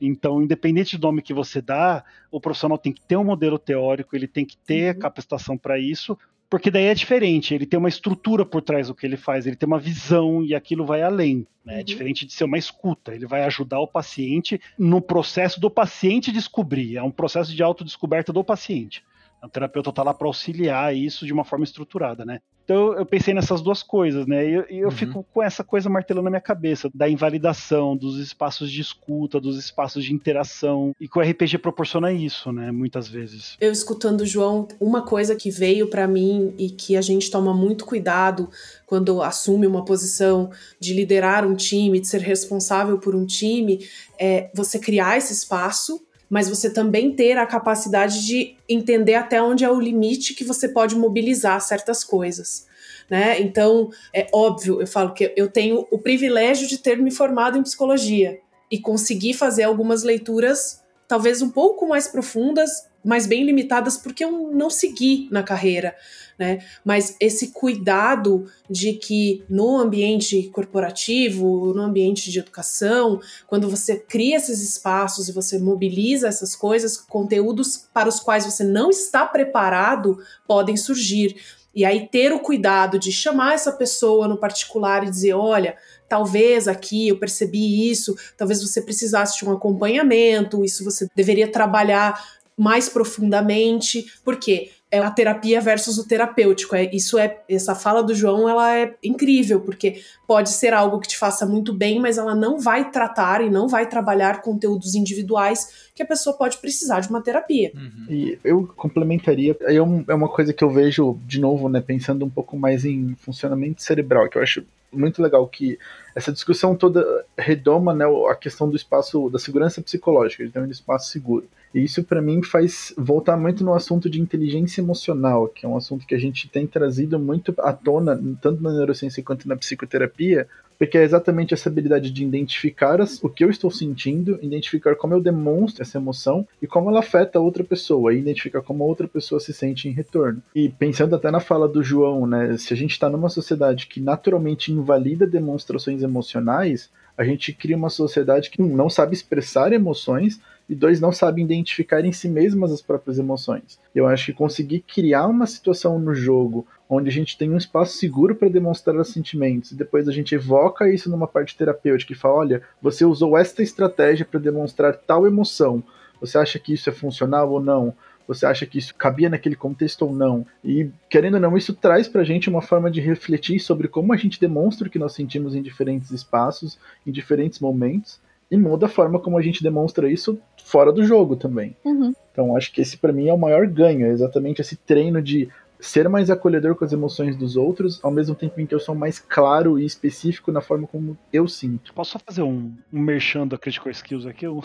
[0.00, 4.14] Então, independente do nome que você dá, o profissional tem que ter um modelo teórico,
[4.14, 5.00] ele tem que ter uhum.
[5.00, 6.16] capacitação para isso,
[6.48, 9.56] porque daí é diferente, ele tem uma estrutura por trás do que ele faz, ele
[9.56, 11.46] tem uma visão e aquilo vai além.
[11.64, 11.72] Né?
[11.72, 11.80] É uhum.
[11.80, 16.30] É diferente de ser uma escuta, ele vai ajudar o paciente no processo do paciente
[16.30, 19.02] descobrir, é um processo de autodescoberta do paciente.
[19.46, 22.40] O terapeuta está lá para auxiliar isso de uma forma estruturada, né?
[22.66, 24.44] Então eu pensei nessas duas coisas, né?
[24.44, 24.90] E eu, eu uhum.
[24.90, 29.56] fico com essa coisa martelando na minha cabeça, da invalidação, dos espaços de escuta, dos
[29.56, 30.92] espaços de interação.
[31.00, 32.72] E que o RPG proporciona isso, né?
[32.72, 33.56] Muitas vezes.
[33.60, 37.54] Eu escutando o João, uma coisa que veio para mim e que a gente toma
[37.54, 38.50] muito cuidado
[38.84, 43.86] quando assume uma posição de liderar um time, de ser responsável por um time,
[44.18, 49.64] é você criar esse espaço mas você também ter a capacidade de entender até onde
[49.64, 52.66] é o limite que você pode mobilizar certas coisas.
[53.08, 53.40] Né?
[53.40, 57.62] Então, é óbvio, eu falo que eu tenho o privilégio de ter me formado em
[57.62, 64.24] psicologia e conseguir fazer algumas leituras talvez um pouco mais profundas, mas bem limitadas, porque
[64.24, 65.94] eu não segui na carreira
[66.38, 66.58] né?
[66.84, 74.36] Mas esse cuidado de que no ambiente corporativo, no ambiente de educação, quando você cria
[74.36, 80.18] esses espaços e você mobiliza essas coisas, conteúdos para os quais você não está preparado
[80.46, 81.36] podem surgir.
[81.74, 85.76] E aí ter o cuidado de chamar essa pessoa no particular e dizer, olha,
[86.08, 92.18] talvez aqui eu percebi isso, talvez você precisasse de um acompanhamento, isso você deveria trabalhar
[92.56, 96.74] mais profundamente, porque é a terapia versus o terapêutico.
[96.74, 101.08] É, isso é essa fala do João, ela é incrível, porque pode ser algo que
[101.08, 105.88] te faça muito bem, mas ela não vai tratar e não vai trabalhar conteúdos individuais
[105.94, 107.72] que a pessoa pode precisar de uma terapia.
[107.74, 108.06] Uhum.
[108.08, 112.30] E eu complementaria, é, é uma coisa que eu vejo de novo, né, pensando um
[112.30, 115.78] pouco mais em funcionamento cerebral, que eu acho muito legal que
[116.16, 120.70] essa discussão toda redoma né, a questão do espaço da segurança psicológica, de ter um
[120.70, 121.46] espaço seguro.
[121.74, 125.76] E isso para mim faz voltar muito no assunto de inteligência emocional, que é um
[125.76, 130.48] assunto que a gente tem trazido muito à tona, tanto na neurociência quanto na psicoterapia,
[130.78, 135.14] porque é exatamente essa habilidade de identificar as, o que eu estou sentindo, identificar como
[135.14, 138.86] eu demonstro essa emoção e como ela afeta a outra pessoa, e identificar como a
[138.86, 140.42] outra pessoa se sente em retorno.
[140.54, 144.00] E pensando até na fala do João, né, se a gente está numa sociedade que
[144.00, 150.74] naturalmente invalida demonstrações emocionais, a gente cria uma sociedade que não sabe expressar emoções e
[150.74, 153.78] dois não sabe identificar em si mesmas as próprias emoções.
[153.94, 157.96] Eu acho que conseguir criar uma situação no jogo onde a gente tem um espaço
[157.96, 162.16] seguro para demonstrar os sentimentos, e depois a gente evoca isso numa parte terapêutica e
[162.16, 165.82] fala: olha, você usou esta estratégia para demonstrar tal emoção.
[166.20, 167.94] Você acha que isso é funcional ou não?
[168.26, 170.44] Você acha que isso cabia naquele contexto ou não?
[170.64, 174.16] E, querendo ou não, isso traz pra gente uma forma de refletir sobre como a
[174.16, 178.88] gente demonstra o que nós sentimos em diferentes espaços, em diferentes momentos, e muda a
[178.88, 181.76] forma como a gente demonstra isso fora do jogo também.
[181.84, 182.12] Uhum.
[182.32, 185.48] Então, acho que esse para mim é o maior ganho, é exatamente esse treino de
[185.78, 188.94] ser mais acolhedor com as emoções dos outros, ao mesmo tempo em que eu sou
[188.94, 191.92] mais claro e específico na forma como eu sinto.
[191.92, 194.46] Posso só fazer um, um merchan da Critical Skills aqui?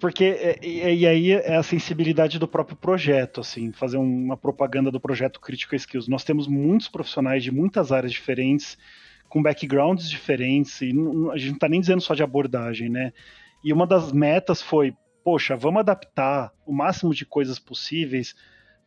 [0.00, 4.90] Porque, é, e, e, aí é a sensibilidade do próprio projeto, assim, fazer uma propaganda
[4.90, 6.08] do projeto Critical Skills.
[6.08, 8.78] Nós temos muitos profissionais de muitas áreas diferentes,
[9.30, 10.90] com backgrounds diferentes, e
[11.32, 13.12] a gente não está nem dizendo só de abordagem, né?
[13.64, 14.92] E uma das metas foi,
[15.24, 18.34] poxa, vamos adaptar o máximo de coisas possíveis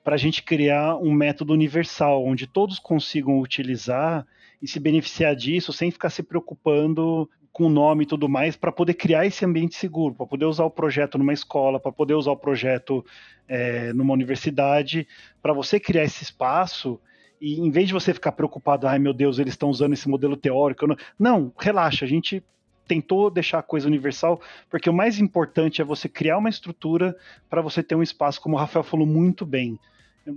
[0.03, 4.27] para a gente criar um método universal, onde todos consigam utilizar
[4.62, 8.71] e se beneficiar disso sem ficar se preocupando com o nome e tudo mais, para
[8.71, 12.32] poder criar esse ambiente seguro, para poder usar o projeto numa escola, para poder usar
[12.32, 13.06] o projeto
[13.47, 15.08] é, numa universidade,
[15.41, 16.99] para você criar esse espaço
[17.43, 20.38] e em vez de você ficar preocupado, ai meu Deus, eles estão usando esse modelo
[20.38, 22.41] teórico, não, não, relaxa, a gente
[22.88, 27.13] tentou deixar a coisa universal, porque o mais importante é você criar uma estrutura
[27.49, 29.77] para você ter um espaço, como o Rafael falou muito bem,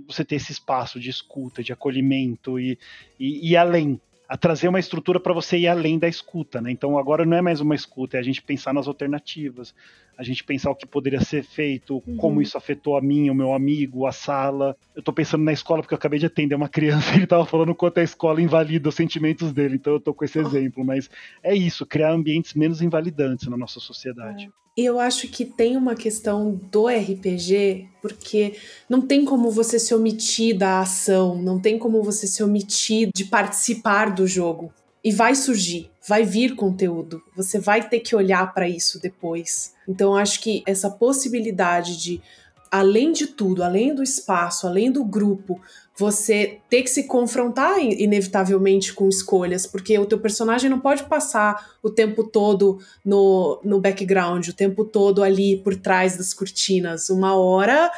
[0.05, 2.77] você ter esse espaço de escuta, de acolhimento e,
[3.17, 6.69] e, e além, a trazer uma estrutura para você ir além da escuta, né?
[6.69, 9.73] Então agora não é mais uma escuta, é a gente pensar nas alternativas,
[10.17, 12.17] a gente pensar o que poderia ser feito, uhum.
[12.17, 14.75] como isso afetou a mim, o meu amigo, a sala.
[14.95, 17.45] Eu tô pensando na escola porque eu acabei de atender uma criança e ele tava
[17.45, 20.41] falando quanto a escola invalida os sentimentos dele, então eu tô com esse oh.
[20.41, 21.09] exemplo, mas
[21.41, 24.45] é isso, criar ambientes menos invalidantes na nossa sociedade.
[24.45, 24.66] É.
[24.77, 28.53] E eu acho que tem uma questão do RPG, porque
[28.87, 33.25] não tem como você se omitir da ação, não tem como você se omitir de
[33.25, 34.71] participar do jogo.
[35.03, 39.73] E vai surgir, vai vir conteúdo, você vai ter que olhar para isso depois.
[39.87, 42.21] Então, acho que essa possibilidade de,
[42.71, 45.59] além de tudo, além do espaço, além do grupo,
[45.97, 51.71] você ter que se confrontar inevitavelmente com escolhas, porque o teu personagem não pode passar
[51.81, 57.09] o tempo todo no, no background, o tempo todo ali por trás das cortinas.
[57.09, 57.91] Uma hora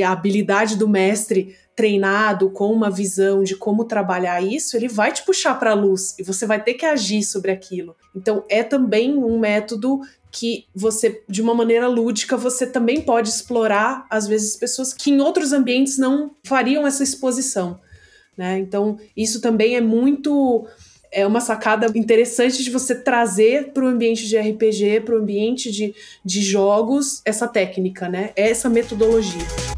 [0.00, 5.24] a habilidade do mestre treinado com uma visão de como trabalhar isso, ele vai te
[5.24, 7.96] puxar para a luz e você vai ter que agir sobre aquilo.
[8.14, 10.00] Então é também um método
[10.32, 15.20] que você, de uma maneira lúdica, você também pode explorar, às vezes, pessoas que em
[15.20, 17.78] outros ambientes não fariam essa exposição.
[18.36, 18.58] Né?
[18.58, 20.66] Então, isso também é muito.
[21.14, 25.70] É uma sacada interessante de você trazer para o ambiente de RPG, para o ambiente
[25.70, 28.30] de, de jogos, essa técnica, né?
[28.34, 29.71] Essa metodologia.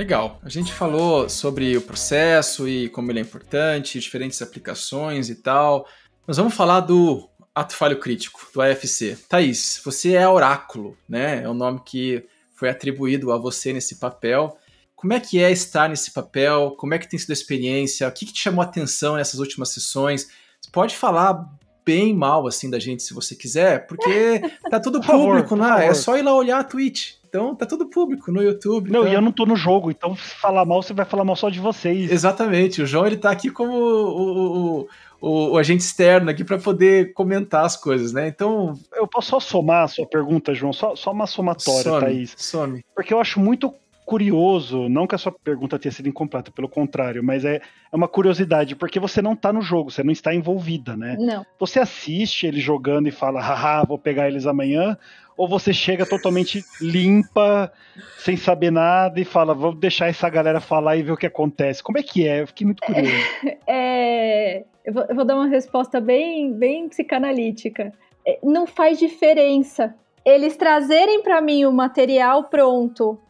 [0.00, 0.40] Legal.
[0.42, 5.86] A gente falou sobre o processo e como ele é importante, diferentes aplicações e tal.
[6.26, 9.18] Mas vamos falar do Ato Falho Crítico, do AFC.
[9.28, 11.42] Thaís, você é oráculo, né?
[11.42, 14.56] É o nome que foi atribuído a você nesse papel.
[14.96, 16.74] Como é que é estar nesse papel?
[16.78, 18.08] Como é que tem sido a experiência?
[18.08, 20.28] O que, que te chamou a atenção nessas últimas sessões?
[20.62, 21.46] Você pode falar
[21.90, 25.88] bem mal assim da gente se você quiser, porque tá tudo público, né?
[25.88, 27.14] É só ir lá olhar a Twitch.
[27.28, 28.90] Então tá tudo público no YouTube.
[28.90, 29.08] Não, tá...
[29.08, 31.50] e eu não tô no jogo, então se falar mal, você vai falar mal só
[31.50, 32.10] de vocês.
[32.10, 32.80] Exatamente.
[32.80, 34.88] O João ele tá aqui como o, o,
[35.20, 38.28] o, o agente externo aqui para poder comentar as coisas, né?
[38.28, 38.74] Então.
[38.94, 40.72] Eu posso só somar a sua pergunta, João?
[40.72, 42.34] Só, só uma somatória, some, Thaís.
[42.36, 42.84] Some.
[42.94, 43.74] Porque eu acho muito
[44.10, 47.60] curioso, não que a sua pergunta tenha sido incompleta, pelo contrário, mas é,
[47.92, 51.16] é uma curiosidade, porque você não tá no jogo, você não está envolvida, né?
[51.16, 51.46] Não.
[51.60, 54.98] Você assiste ele jogando e fala, haha, vou pegar eles amanhã,
[55.36, 57.72] ou você chega totalmente limpa,
[58.18, 61.80] sem saber nada e fala, vou deixar essa galera falar e ver o que acontece.
[61.80, 62.40] Como é que é?
[62.40, 63.14] Eu fiquei muito curioso.
[63.64, 67.92] É, eu, vou, eu vou dar uma resposta bem, bem psicanalítica.
[68.26, 69.94] É, não faz diferença.
[70.26, 73.20] Eles trazerem para mim o material pronto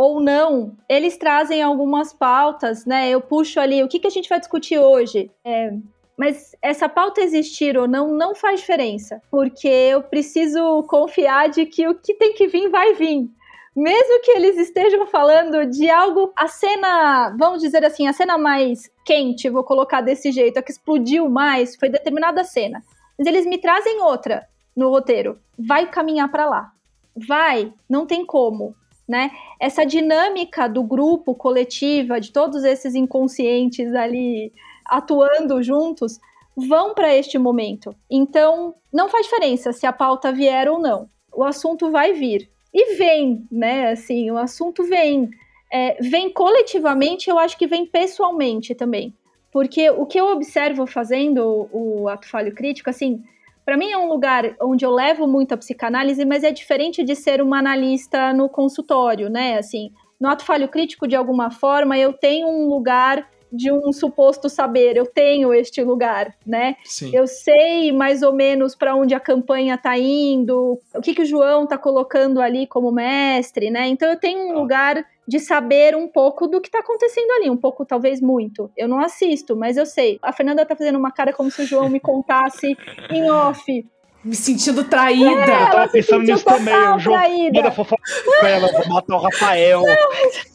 [0.00, 3.10] ou não, eles trazem algumas pautas, né?
[3.10, 5.30] Eu puxo ali o que, que a gente vai discutir hoje.
[5.44, 5.74] É,
[6.16, 11.86] mas essa pauta existir ou não, não faz diferença, porque eu preciso confiar de que
[11.86, 13.28] o que tem que vir vai vir.
[13.76, 18.90] Mesmo que eles estejam falando de algo, a cena, vamos dizer assim, a cena mais
[19.04, 22.82] quente, vou colocar desse jeito, a que explodiu mais, foi determinada cena.
[23.18, 25.38] Mas eles me trazem outra no roteiro.
[25.58, 26.72] Vai caminhar para lá.
[27.14, 28.74] Vai, não tem como.
[29.10, 29.32] Né?
[29.58, 34.52] Essa dinâmica do grupo, coletiva, de todos esses inconscientes ali
[34.86, 36.20] atuando juntos,
[36.56, 37.92] vão para este momento.
[38.08, 41.10] Então, não faz diferença se a pauta vier ou não.
[41.34, 42.48] O assunto vai vir.
[42.72, 43.90] E vem, né?
[43.90, 45.28] Assim, o assunto vem.
[45.72, 49.12] É, vem coletivamente, eu acho que vem pessoalmente também.
[49.50, 53.24] Porque o que eu observo fazendo o, o ato falho crítico, assim,
[53.70, 57.14] para mim é um lugar onde eu levo muito a psicanálise, mas é diferente de
[57.14, 59.58] ser uma analista no consultório, né?
[59.58, 64.48] Assim, no ato falho crítico, de alguma forma, eu tenho um lugar de um suposto
[64.48, 64.96] saber.
[64.96, 66.74] Eu tenho este lugar, né?
[66.82, 67.14] Sim.
[67.14, 71.26] Eu sei mais ou menos para onde a campanha está indo, o que, que o
[71.26, 73.86] João está colocando ali como mestre, né?
[73.86, 74.60] Então eu tenho um ah.
[74.60, 78.68] lugar de saber um pouco do que está acontecendo ali, um pouco, talvez muito.
[78.76, 80.18] Eu não assisto, mas eu sei.
[80.22, 82.76] A Fernanda está fazendo uma cara como se o João me contasse
[83.08, 83.86] em off
[84.24, 85.52] Me sentindo traída.
[85.52, 86.74] É, eu tava pensando nisso também.
[86.74, 87.16] O João
[87.54, 88.02] manda fofoca
[88.40, 89.82] pra ela, vou matar o Rafael.
[89.82, 90.50] Não, mas...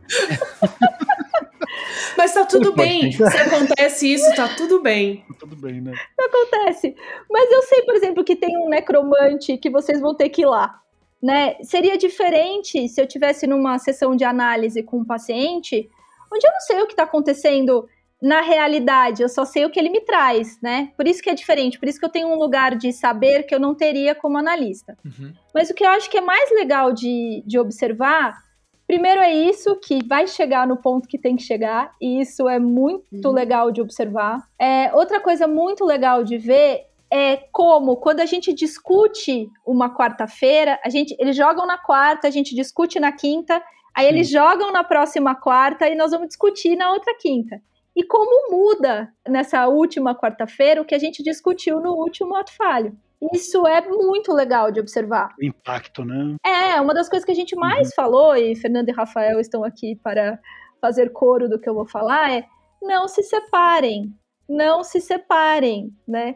[2.18, 3.14] mas tá tudo bem.
[3.14, 5.24] Se acontece isso, tá tudo bem.
[5.30, 5.94] Tá tudo bem, né?
[6.20, 6.94] Acontece.
[7.32, 10.48] Mas eu sei, por exemplo, que tem um necromante que vocês vão ter que ir
[10.48, 10.82] lá.
[11.26, 11.56] Né?
[11.64, 15.90] Seria diferente se eu tivesse numa sessão de análise com um paciente,
[16.32, 17.90] onde eu não sei o que está acontecendo
[18.22, 20.92] na realidade, eu só sei o que ele me traz, né?
[20.96, 23.56] Por isso que é diferente, por isso que eu tenho um lugar de saber que
[23.56, 24.96] eu não teria como analista.
[25.04, 25.34] Uhum.
[25.52, 28.38] Mas o que eu acho que é mais legal de, de observar,
[28.86, 32.60] primeiro é isso, que vai chegar no ponto que tem que chegar, e isso é
[32.60, 33.34] muito uhum.
[33.34, 34.48] legal de observar.
[34.60, 40.80] É, outra coisa muito legal de ver é como, quando a gente discute uma quarta-feira,
[40.84, 43.62] a gente, eles jogam na quarta, a gente discute na quinta,
[43.94, 44.14] aí Sim.
[44.14, 47.62] eles jogam na próxima quarta e nós vamos discutir na outra quinta
[47.96, 52.96] e como muda nessa última quarta-feira o que a gente discutiu no último ato falho.
[53.34, 55.34] Isso é muito legal de observar.
[55.40, 56.36] O impacto, né?
[56.46, 57.96] É, uma das coisas que a gente mais uhum.
[57.96, 60.38] falou, e Fernando e Rafael estão aqui para
[60.82, 62.46] fazer coro do que eu vou falar, é
[62.82, 64.14] não se separem.
[64.48, 66.36] Não se separem, né?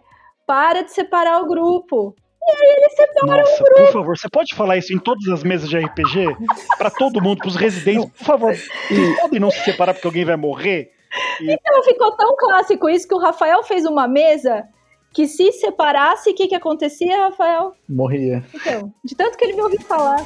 [0.49, 2.15] Para de separar o grupo.
[2.41, 3.81] E aí eles separam Nossa, o grupo.
[3.83, 6.25] Por favor, você pode falar isso em todas as mesas de RPG?
[6.75, 8.55] para todo mundo, para os residentes, por favor.
[8.55, 10.89] Vocês podem não se separar porque alguém vai morrer?
[11.39, 11.51] E...
[11.53, 14.67] Então ficou tão clássico isso que o Rafael fez uma mesa
[15.13, 17.75] que se separasse, o que, que acontecia, Rafael?
[17.87, 18.43] Morria.
[18.51, 20.17] Então, de tanto que ele me ouviu falar.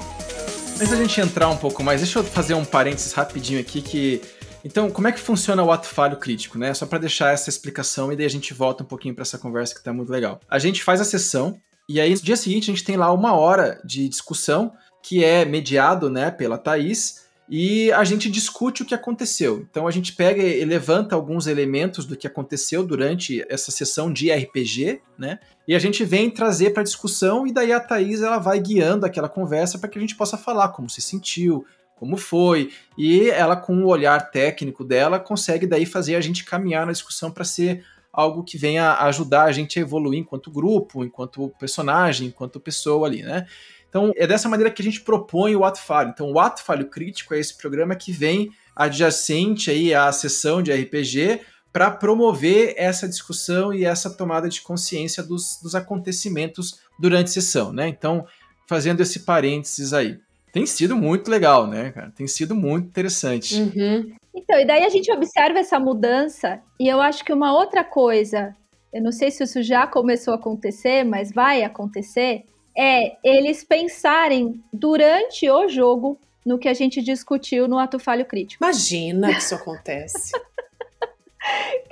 [0.75, 4.21] Antes da gente entrar um pouco mais, deixa eu fazer um parênteses rapidinho aqui que.
[4.63, 6.73] Então, como é que funciona o ato falho crítico, né?
[6.73, 9.75] Só para deixar essa explicação e daí a gente volta um pouquinho para essa conversa
[9.75, 10.39] que tá muito legal.
[10.49, 13.33] A gente faz a sessão e aí no dia seguinte a gente tem lá uma
[13.33, 14.71] hora de discussão
[15.03, 19.67] que é mediado, né, pela Thaís, e a gente discute o que aconteceu.
[19.69, 24.31] Então a gente pega e levanta alguns elementos do que aconteceu durante essa sessão de
[24.31, 25.39] RPG, né?
[25.67, 29.27] E a gente vem trazer para discussão e daí a Thaís ela vai guiando aquela
[29.27, 31.65] conversa para que a gente possa falar como se sentiu,
[32.03, 36.85] como foi, e ela com o olhar técnico dela consegue daí fazer a gente caminhar
[36.85, 41.47] na discussão para ser algo que venha ajudar a gente a evoluir enquanto grupo, enquanto
[41.57, 43.47] personagem, enquanto pessoa ali, né?
[43.87, 46.09] Então, é dessa maneira que a gente propõe o ato falho.
[46.09, 50.73] Então, o ato falho crítico é esse programa que vem adjacente aí à sessão de
[50.73, 51.39] RPG
[51.71, 57.71] para promover essa discussão e essa tomada de consciência dos, dos acontecimentos durante a sessão,
[57.71, 57.87] né?
[57.87, 58.27] Então,
[58.67, 60.19] fazendo esse parênteses aí.
[60.53, 62.13] Tem sido muito legal, né, cara?
[62.15, 63.59] Tem sido muito interessante.
[63.59, 64.13] Uhum.
[64.35, 68.55] Então, e daí a gente observa essa mudança, e eu acho que uma outra coisa,
[68.93, 72.43] eu não sei se isso já começou a acontecer, mas vai acontecer,
[72.77, 78.63] é eles pensarem durante o jogo no que a gente discutiu no ato falho crítico.
[78.63, 80.33] Imagina que isso acontece.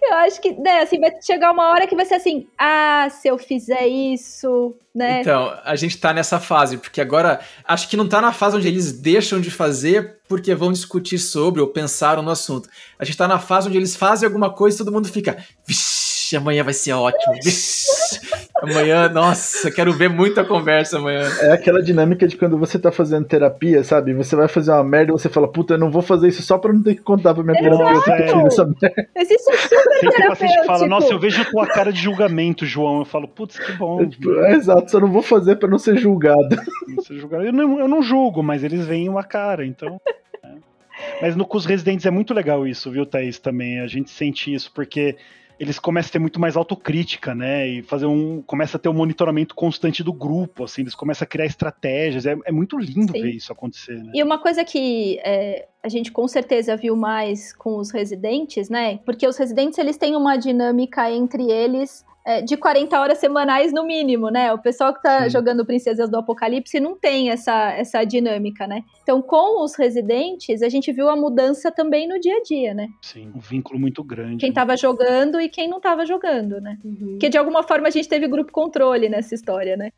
[0.02, 3.28] eu acho que, né, assim, vai chegar uma hora que vai ser assim, ah, se
[3.28, 5.22] eu fizer isso, né?
[5.22, 8.68] Então, a gente tá nessa fase, porque agora, acho que não tá na fase onde
[8.68, 12.70] eles deixam de fazer porque vão discutir sobre ou pensaram no assunto.
[12.98, 16.11] A gente tá na fase onde eles fazem alguma coisa e todo mundo fica, vixi,
[16.38, 17.34] amanhã vai ser ótimo.
[18.62, 21.28] Amanhã, nossa, quero ver muita conversa amanhã.
[21.40, 24.14] É aquela dinâmica de quando você tá fazendo terapia, sabe?
[24.14, 26.60] Você vai fazer uma merda e você fala, puta, eu não vou fazer isso só
[26.60, 29.10] pra não ter que contar pra minha terapeuta que eu essa merda.
[29.16, 33.00] Existe um super Tem que paciente fala, nossa, eu vejo tua cara de julgamento, João.
[33.00, 34.04] Eu falo, putz, que bom.
[34.04, 36.56] É, tipo, é, exato, só não vou fazer pra não ser julgado.
[36.88, 37.44] Não ser julgado.
[37.44, 40.00] Eu, não, eu não julgo, mas eles veem uma cara, então...
[40.44, 40.52] É.
[41.20, 43.80] Mas no Cus Residentes é muito legal isso, viu, Thaís, também.
[43.80, 45.18] A gente sente isso, porque
[45.62, 47.68] eles começam a ter muito mais autocrítica, né?
[47.68, 48.42] E fazer um.
[48.42, 52.26] Começa a ter um monitoramento constante do grupo, assim, eles começam a criar estratégias.
[52.26, 53.22] É, é muito lindo Sim.
[53.22, 54.12] ver isso acontecer, né?
[54.16, 58.98] E uma coisa que é, a gente com certeza viu mais com os residentes, né?
[59.06, 63.86] Porque os residentes eles têm uma dinâmica entre eles é, de 40 horas semanais no
[63.86, 64.54] mínimo, né?
[64.54, 65.30] O pessoal que tá Sim.
[65.30, 68.84] jogando Princesas do Apocalipse não tem essa, essa dinâmica, né?
[69.02, 72.90] Então, com os residentes, a gente viu a mudança também no dia a dia, né?
[73.02, 74.38] Sim, um vínculo muito grande.
[74.38, 76.78] Quem tava jogando e quem não tava jogando, né?
[76.84, 77.12] Uhum.
[77.12, 79.92] Porque de alguma forma a gente teve grupo controle nessa história, né?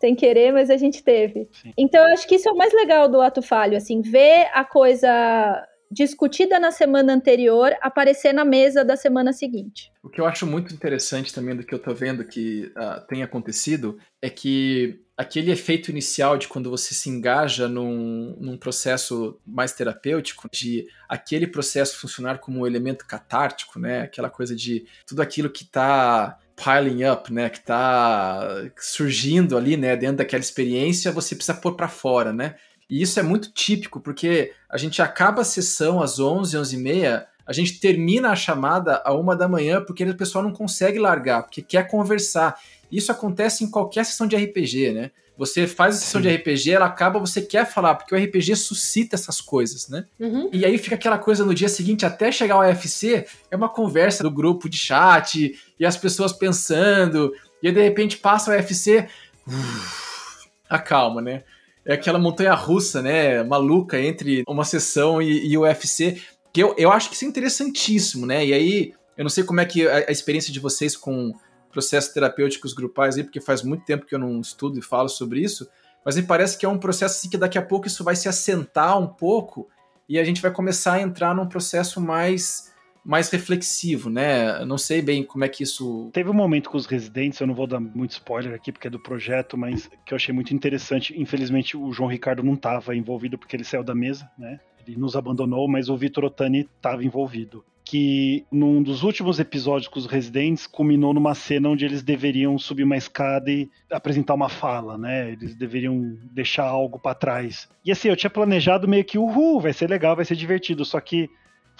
[0.00, 1.48] Sem querer, mas a gente teve.
[1.52, 1.72] Sim.
[1.76, 4.64] Então, eu acho que isso é o mais legal do ato falho, assim, ver a
[4.64, 9.90] coisa discutida na semana anterior aparecer na mesa da semana seguinte.
[10.02, 13.22] O que eu acho muito interessante também do que eu tô vendo que uh, tem
[13.22, 19.72] acontecido é que aquele efeito inicial de quando você se engaja num, num processo mais
[19.72, 24.02] terapêutico, de aquele processo funcionar como um elemento catártico, né?
[24.02, 29.96] Aquela coisa de tudo aquilo que tá piling up, né, que tá surgindo ali, né,
[29.96, 32.56] dentro daquela experiência, você precisa pôr para fora, né?
[32.90, 36.78] E isso é muito típico, porque a gente acaba a sessão às 11, 11 e
[36.78, 40.98] meia, a gente termina a chamada a uma da manhã, porque o pessoal não consegue
[40.98, 42.58] largar, porque quer conversar.
[42.90, 45.10] Isso acontece em qualquer sessão de RPG, né?
[45.38, 46.28] Você faz a sessão Sim.
[46.28, 50.04] de RPG, ela acaba, você quer falar, porque o RPG suscita essas coisas, né?
[50.18, 50.50] Uhum.
[50.52, 54.22] E aí fica aquela coisa no dia seguinte, até chegar ao UFC, é uma conversa
[54.22, 57.32] do grupo de chat, e as pessoas pensando,
[57.62, 59.08] e aí de repente passa o UFC,
[59.46, 61.42] uf, acalma, né?
[61.84, 63.42] É aquela montanha russa, né?
[63.42, 66.20] Maluca entre uma sessão e, e UFC,
[66.52, 68.44] que eu, eu acho que isso é interessantíssimo, né?
[68.44, 71.32] E aí, eu não sei como é que a, a experiência de vocês com
[71.70, 75.40] processos terapêuticos grupais aí, porque faz muito tempo que eu não estudo e falo sobre
[75.40, 75.68] isso,
[76.04, 78.28] mas me parece que é um processo assim, que daqui a pouco isso vai se
[78.28, 79.68] assentar um pouco
[80.08, 82.69] e a gente vai começar a entrar num processo mais
[83.10, 84.64] mais reflexivo, né?
[84.64, 86.08] não sei bem como é que isso.
[86.12, 88.90] Teve um momento com os residentes, eu não vou dar muito spoiler aqui porque é
[88.90, 91.20] do projeto, mas que eu achei muito interessante.
[91.20, 94.60] Infelizmente, o João Ricardo não estava envolvido porque ele saiu da mesa, né?
[94.86, 99.98] Ele nos abandonou, mas o Vitor Otani estava envolvido que num dos últimos episódios com
[99.98, 104.96] os residentes culminou numa cena onde eles deveriam subir uma escada e apresentar uma fala,
[104.96, 105.32] né?
[105.32, 107.68] Eles deveriam deixar algo para trás.
[107.84, 111.00] E assim, eu tinha planejado meio que, uhul, vai ser legal, vai ser divertido, só
[111.00, 111.28] que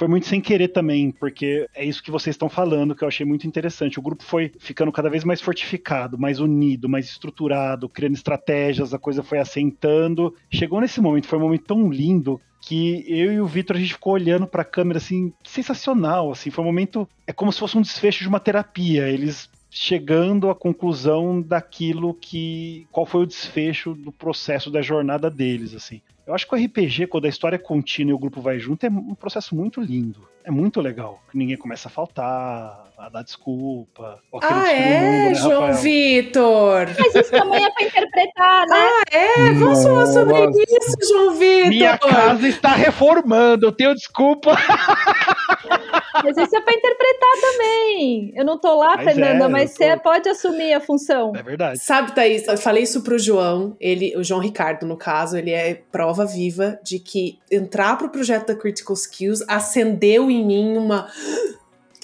[0.01, 3.27] foi muito sem querer também, porque é isso que vocês estão falando, que eu achei
[3.27, 3.99] muito interessante.
[3.99, 8.99] O grupo foi ficando cada vez mais fortificado, mais unido, mais estruturado, criando estratégias, a
[8.99, 10.35] coisa foi assentando.
[10.51, 13.93] Chegou nesse momento, foi um momento tão lindo que eu e o Vitor a gente
[13.93, 17.77] ficou olhando para a câmera assim, sensacional, assim, foi um momento, é como se fosse
[17.77, 19.07] um desfecho de uma terapia.
[19.07, 25.75] Eles chegando à conclusão daquilo que qual foi o desfecho do processo da jornada deles,
[25.75, 26.01] assim.
[26.31, 28.87] Eu acho que o RPG, quando a história é contínua e o grupo vai junto,
[28.87, 30.29] é um processo muito lindo.
[30.45, 31.21] É muito legal.
[31.35, 34.21] Ninguém começa a faltar, a dar desculpa.
[34.41, 36.87] Ah, é, mundo, né, João Vitor?
[36.99, 38.77] Mas isso também é pra interpretar, né?
[38.77, 39.53] Ah, é?
[39.55, 41.69] Vamos falar sobre isso, João Vitor.
[41.69, 44.57] Minha casa está reformando, eu tenho desculpa.
[46.23, 48.33] Mas isso é pra interpretar também.
[48.35, 50.03] Eu não tô lá, mas Fernanda, é, mas você tô...
[50.03, 51.33] pode assumir a função.
[51.35, 51.79] É verdade.
[51.79, 55.81] Sabe, Thaís, eu falei isso pro João, ele, o João Ricardo, no caso, ele é
[55.91, 61.09] prova viva de que entrar pro projeto da Critical Skills acendeu em mim uma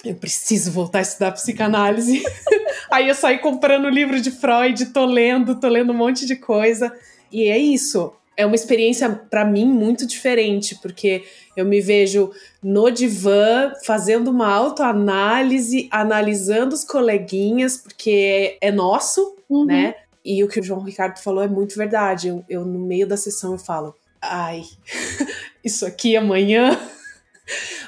[0.05, 2.23] eu preciso voltar a estudar psicanálise.
[2.91, 6.35] Aí eu saí comprando o livro de Freud, tô lendo, tô lendo um monte de
[6.35, 6.93] coisa.
[7.31, 8.13] E é isso.
[8.35, 11.23] É uma experiência para mim muito diferente, porque
[11.55, 19.65] eu me vejo no divã fazendo uma autoanálise, analisando os coleguinhas, porque é nosso, uhum.
[19.65, 19.95] né?
[20.23, 22.27] E o que o João Ricardo falou é muito verdade.
[22.27, 23.95] Eu, eu no meio da sessão eu falo,
[24.27, 24.63] ai,
[25.63, 26.77] isso aqui amanhã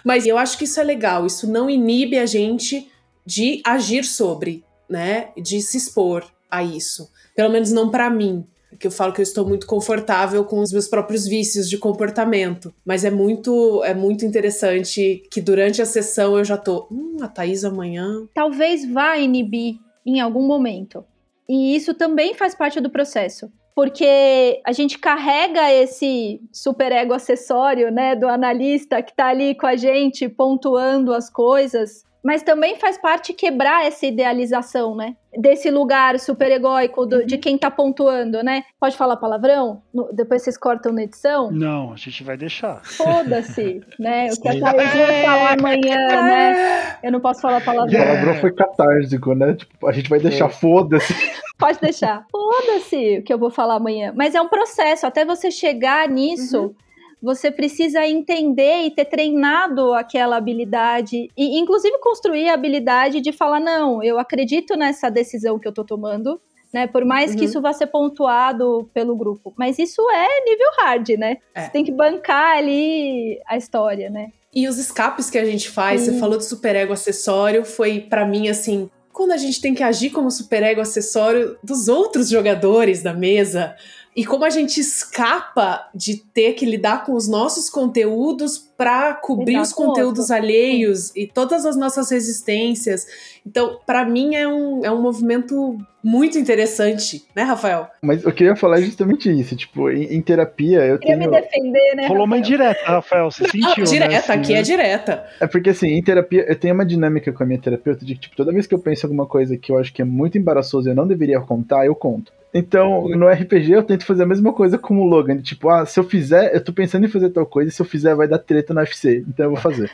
[0.03, 2.89] mas eu acho que isso é legal, isso não inibe a gente
[3.25, 5.29] de agir sobre, né?
[5.37, 7.11] De se expor a isso.
[7.35, 8.45] Pelo menos não para mim.
[8.79, 12.73] Que eu falo que eu estou muito confortável com os meus próprios vícios de comportamento.
[12.85, 16.87] Mas é muito, é muito interessante que durante a sessão eu já tô.
[16.91, 18.27] Hum, a Thaís amanhã.
[18.33, 19.75] Talvez vá inibir
[20.05, 21.03] em algum momento.
[21.47, 28.15] E isso também faz parte do processo porque a gente carrega esse superego acessório, né,
[28.15, 33.33] do analista que está ali com a gente pontuando as coisas, mas também faz parte
[33.33, 35.15] quebrar essa idealização, né?
[35.37, 37.25] Desse lugar super egóico do, uhum.
[37.25, 38.63] de quem tá pontuando, né?
[38.79, 39.81] Pode falar palavrão?
[39.93, 41.51] No, depois vocês cortam na edição?
[41.51, 42.81] Não, a gente vai deixar.
[42.83, 44.29] Foda-se, né?
[44.31, 46.97] O que a Thaís vai falar amanhã, né?
[47.03, 47.99] Eu não posso falar palavrão.
[47.99, 49.53] O palavrão foi catártico, né?
[49.53, 51.13] Tipo, a gente vai deixar foda-se.
[51.57, 52.25] Pode deixar.
[52.31, 54.13] Foda-se o que eu vou falar amanhã.
[54.15, 56.63] Mas é um processo, até você chegar nisso.
[56.63, 56.75] Uhum
[57.21, 63.59] você precisa entender e ter treinado aquela habilidade e inclusive construir a habilidade de falar
[63.59, 66.39] não, eu acredito nessa decisão que eu tô tomando,
[66.73, 66.87] né?
[66.87, 67.37] Por mais uhum.
[67.37, 71.37] que isso vá ser pontuado pelo grupo, mas isso é nível hard, né?
[71.53, 71.63] É.
[71.63, 74.29] Você tem que bancar ali a história, né?
[74.53, 76.13] E os escapes que a gente faz, Sim.
[76.13, 80.11] você falou de superego acessório, foi para mim assim, quando a gente tem que agir
[80.11, 83.75] como superego acessório dos outros jogadores da mesa,
[84.15, 89.59] e como a gente escapa de ter que lidar com os nossos conteúdos para cobrir
[89.59, 93.05] os conteúdos alheios e todas as nossas resistências.
[93.45, 97.87] Então, para mim, é um, é um movimento muito interessante, né, Rafael?
[98.01, 99.53] Mas eu queria falar justamente isso.
[99.53, 101.29] Tipo, em, em terapia, eu queria tenho.
[101.29, 102.07] me defender, né?
[102.07, 103.29] Rolou uma indireta, Rafael.
[103.29, 103.83] Você sentiu?
[103.83, 104.59] Não, direta, né, assim, aqui né?
[104.59, 105.25] é direta.
[105.41, 108.21] É porque, assim, em terapia, eu tenho uma dinâmica com a minha terapeuta de que,
[108.21, 110.37] tipo, toda vez que eu penso em alguma coisa que eu acho que é muito
[110.37, 112.31] embaraçoso e eu não deveria contar, eu conto.
[112.53, 115.37] Então, no RPG eu tento fazer a mesma coisa como o Logan.
[115.37, 117.85] Tipo, ah, se eu fizer, eu tô pensando em fazer tal coisa, e se eu
[117.85, 119.23] fizer vai dar treta no UFC.
[119.27, 119.91] Então eu vou fazer.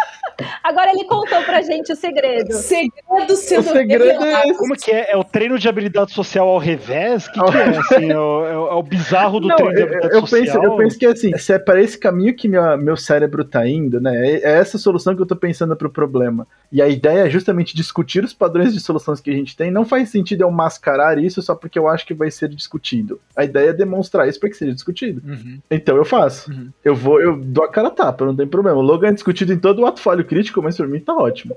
[0.63, 2.53] Agora ele contou pra gente o segredo.
[2.53, 4.55] Segredo sendo O segredo é.
[4.55, 5.13] Como que é?
[5.13, 7.27] É o treino de habilidade social ao revés?
[7.27, 8.11] O que, que é, assim?
[8.13, 10.61] É o, é o- é o bizarro do Não, treino de eu, habilidade eu social?
[10.61, 13.67] penso, eu penso que assim, se é para esse caminho que minha- meu cérebro tá
[13.67, 14.15] indo, né?
[14.29, 16.47] É, é essa solução que eu tô pensando pro problema.
[16.71, 19.71] E a ideia é justamente discutir os padrões de soluções que a gente tem.
[19.71, 23.21] Não faz sentido eu mascarar isso só porque eu acho que vai ser discutido.
[23.37, 25.23] A ideia é demonstrar isso para que seja discutido.
[25.27, 25.59] Uhum.
[25.71, 26.51] Então eu faço.
[26.51, 26.71] Uhum.
[26.85, 28.79] Eu vou, eu dou a cara a tapa, não tem problema.
[28.79, 31.57] O logo é discutido em todo o ato falho crítico, mas por mim tá ótimo.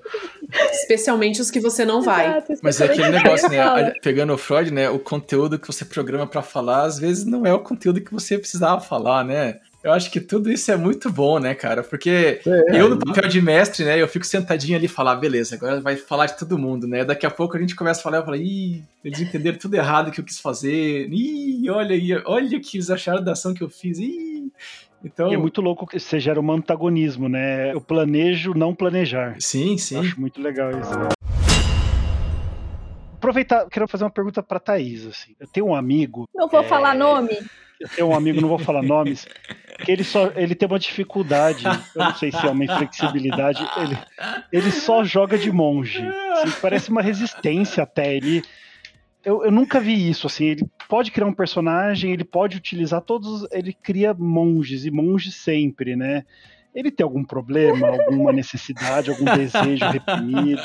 [0.72, 2.28] Especialmente os que você não vai.
[2.28, 3.94] Exato, Mas é aquele negócio, né?
[4.02, 4.90] Pegando o Freud, né?
[4.90, 8.38] O conteúdo que você programa pra falar, às vezes não é o conteúdo que você
[8.38, 9.60] precisava falar, né?
[9.82, 11.82] Eu acho que tudo isso é muito bom, né, cara?
[11.82, 15.56] Porque É, eu, no papel de mestre, né, eu fico sentadinho ali e falar, beleza,
[15.56, 17.06] agora vai falar de todo mundo, né?
[17.06, 20.12] Daqui a pouco a gente começa a falar, eu falo, ih, eles entenderam tudo errado
[20.12, 21.08] que eu quis fazer.
[21.10, 24.00] Ih, olha aí, olha o que eles acharam da ação que eu fiz.
[24.00, 24.52] Ih.
[25.04, 27.72] Então, E é muito louco que você gera um antagonismo, né?
[27.74, 29.36] Eu planejo não planejar.
[29.40, 29.98] sim, Eu sim.
[30.00, 30.90] acho muito legal isso.
[33.16, 35.36] Aproveitar, quero fazer uma pergunta pra Thaís, assim.
[35.40, 36.64] Eu tenho um amigo, Não vou É.
[36.64, 37.38] falar nome.
[37.80, 39.26] eu tenho um amigo, não vou falar nomes,
[39.86, 41.64] que ele só ele tem uma dificuldade,
[41.96, 43.98] eu não sei se é uma inflexibilidade, ele,
[44.52, 46.06] ele só joga de monge.
[46.34, 48.14] Assim, parece uma resistência até.
[48.16, 48.42] Ele,
[49.24, 53.48] eu, eu nunca vi isso, assim, ele pode criar um personagem, ele pode utilizar todos,
[53.52, 56.24] ele cria monges, e monges sempre, né?
[56.74, 60.62] Ele tem algum problema, alguma necessidade, algum desejo reprimido?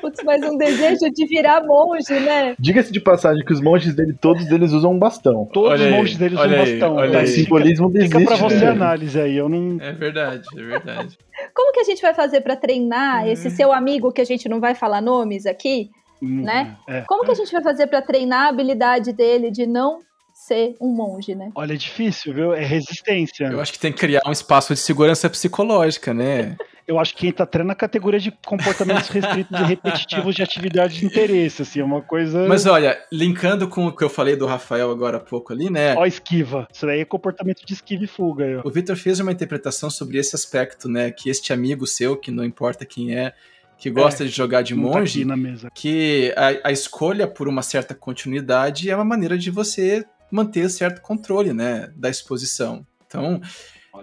[0.00, 2.54] Putz, mas um desejo de virar monge, né?
[2.58, 5.44] Diga-se de passagem que os monges dele, todos eles usam um bastão.
[5.52, 6.94] Todos Olha os aí, monges deles usam olha aí, bastão.
[6.94, 7.18] olha né?
[7.18, 7.26] aí.
[7.26, 8.24] Fica, simbolismo fica desiste.
[8.24, 8.70] pra você né?
[8.70, 9.76] análise aí, eu não...
[9.80, 11.18] É verdade, é verdade.
[11.52, 13.28] Como que a gente vai fazer pra treinar Hum.
[13.28, 15.90] esse seu amigo que a gente não vai falar nomes aqui?
[16.20, 16.76] Né?
[16.88, 17.02] é.
[17.06, 20.00] Como que a gente vai fazer pra treinar a habilidade dele de não
[20.32, 21.50] ser um monge, né?
[21.54, 22.54] Olha, é difícil, viu?
[22.54, 23.46] É resistência.
[23.46, 26.56] Eu acho que tem que criar um espaço de segurança psicológica, né?
[26.88, 31.04] Eu acho que tá treinando na categoria de comportamentos restritos e repetitivos de atividade de
[31.04, 32.48] interesse, assim, é uma coisa.
[32.48, 35.94] Mas olha, linkando com o que eu falei do Rafael agora há pouco ali, né?
[35.96, 36.66] Ó, esquiva.
[36.72, 38.62] Isso daí é comportamento de esquiva e fuga.
[38.64, 38.66] ó.
[38.66, 41.10] O Victor fez uma interpretação sobre esse aspecto, né?
[41.10, 43.34] Que este amigo seu, que não importa quem é,
[43.78, 45.70] que gosta de jogar de tá monge, mesa.
[45.72, 51.00] que a, a escolha por uma certa continuidade é uma maneira de você manter certo
[51.00, 51.90] controle, né?
[51.96, 52.84] Da exposição.
[53.06, 53.40] Então,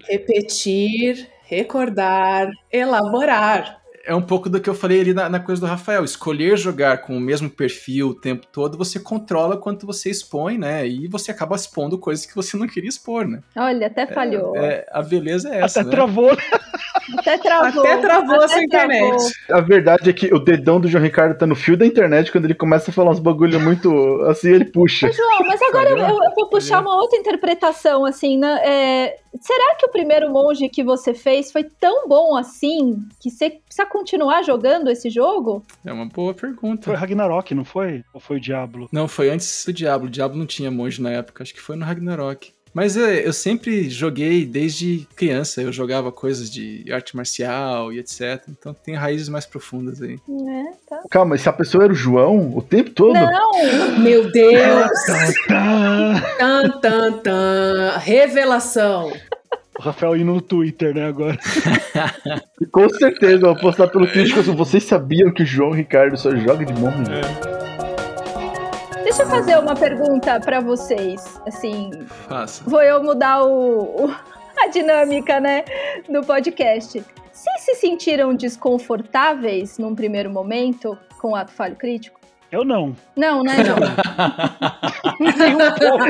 [0.08, 3.82] Repetir, recordar, elaborar.
[4.06, 6.04] É um pouco do que eu falei ali na, na coisa do Rafael.
[6.04, 10.88] Escolher jogar com o mesmo perfil o tempo todo, você controla quanto você expõe, né?
[10.88, 13.42] E você acaba expondo coisas que você não queria expor, né?
[13.56, 14.56] Olha, até falhou.
[14.56, 15.96] É, a beleza é essa, Até né?
[15.96, 16.38] travou.
[17.18, 17.82] Até travou.
[17.86, 18.96] Até travou a sua Até travou.
[18.96, 19.34] internet.
[19.52, 22.46] A verdade é que o dedão do João Ricardo tá no fio da internet, quando
[22.46, 25.12] ele começa a falar uns bagulho muito assim, ele puxa.
[25.12, 28.60] João, mas agora eu, eu vou puxar uma outra interpretação, assim, né?
[28.64, 33.50] É, será que o primeiro monge que você fez foi tão bom assim que você
[33.50, 35.64] precisa continuar jogando esse jogo?
[35.86, 36.84] É uma boa pergunta.
[36.84, 38.04] Foi Ragnarok, não foi?
[38.14, 38.90] Ou foi o Diablo?
[38.92, 40.08] Não, foi antes do Diablo.
[40.08, 42.54] O Diablo não tinha monge na época, acho que foi no Ragnarok.
[42.74, 48.44] Mas é, eu sempre joguei desde criança, eu jogava coisas de arte marcial e etc.
[48.50, 50.20] Então tem raízes mais profundas aí.
[50.30, 51.02] É, tá.
[51.10, 53.14] Calma, se a pessoa era o João o tempo todo?
[53.14, 54.92] Não, Meu Deus!
[55.48, 56.36] Tá.
[56.38, 57.98] tan, tan, tan.
[58.00, 59.10] Revelação.
[59.78, 61.38] O Rafael indo no Twitter, né, agora.
[62.72, 66.34] Com certeza, eu vou postar pelo crítico assim, vocês sabiam que o João Ricardo só
[66.36, 67.12] joga de monge?
[69.04, 71.40] deixa eu fazer uma pergunta pra vocês.
[71.46, 71.92] Assim,
[72.28, 72.64] Faça.
[72.68, 74.16] vou eu mudar o, o-
[74.58, 75.64] a dinâmica, né,
[76.10, 77.04] do podcast.
[77.32, 82.20] Vocês se sentiram desconfortáveis num primeiro momento com o ato falho crítico?
[82.52, 82.96] Eu não.
[83.16, 83.58] Não, né?
[83.64, 83.76] Não.
[85.78, 86.06] Pouco.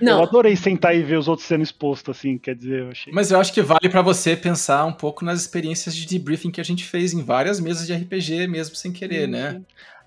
[0.00, 3.12] Eu Não, adorei sentar e ver os outros sendo expostos, assim, quer dizer, eu achei.
[3.12, 6.60] Mas eu acho que vale pra você pensar um pouco nas experiências de debriefing que
[6.60, 9.60] a gente fez em várias mesas de RPG, mesmo sem querer, né?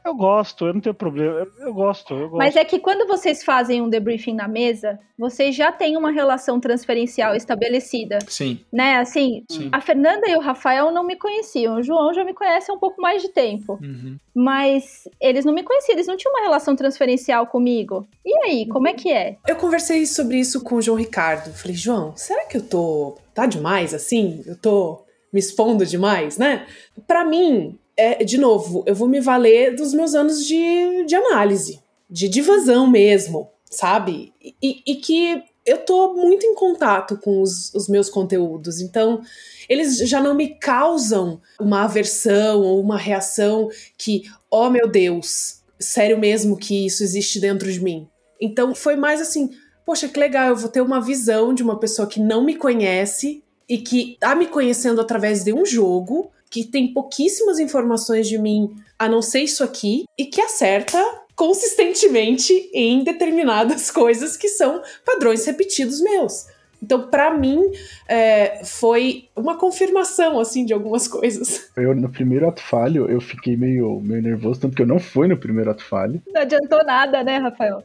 [0.08, 1.40] Eu gosto, eu não tenho problema.
[1.60, 2.38] Eu, eu gosto, eu gosto.
[2.38, 6.60] Mas é que quando vocês fazem um debriefing na mesa, vocês já têm uma relação
[6.60, 8.98] transferencial estabelecida, Sim, né?
[8.98, 9.70] Assim, sim.
[9.72, 12.80] a Fernanda e o Rafael não me conheciam, o João já me conhece há um
[12.80, 14.18] pouco mais de tempo, Uhum.
[14.34, 18.08] mas eles não me conheciam, eles não tinham uma relação transferencial comigo.
[18.26, 19.38] E aí, como é que é?
[19.48, 21.52] eu conversei sobre isso com o João Ricardo.
[21.54, 23.18] Falei, João, será que eu tô.
[23.34, 24.42] tá demais assim?
[24.46, 25.04] Eu tô
[25.34, 26.66] me expondo demais, né?
[27.06, 31.82] Pra mim, é, de novo, eu vou me valer dos meus anos de, de análise,
[32.08, 34.32] de divasão mesmo, sabe?
[34.62, 39.22] E, e que eu tô muito em contato com os, os meus conteúdos, então
[39.68, 43.68] eles já não me causam uma aversão ou uma reação
[43.98, 48.08] que, oh meu Deus, sério mesmo que isso existe dentro de mim.
[48.40, 49.50] Então foi mais assim,
[49.86, 53.44] poxa, que legal, eu vou ter uma visão de uma pessoa que não me conhece
[53.68, 58.76] e que tá me conhecendo através de um jogo, que tem pouquíssimas informações de mim,
[58.98, 61.04] a não ser isso aqui, e que acerta
[61.36, 66.48] consistentemente em determinadas coisas que são padrões repetidos meus.
[66.82, 67.60] Então, para mim,
[68.08, 71.70] é, foi uma confirmação, assim, de algumas coisas.
[71.76, 75.28] Eu, no primeiro ato falho, eu fiquei meio, meio nervoso, tanto que eu não fui
[75.28, 76.22] no primeiro ato falho.
[76.28, 77.84] Não adiantou nada, né, Rafael?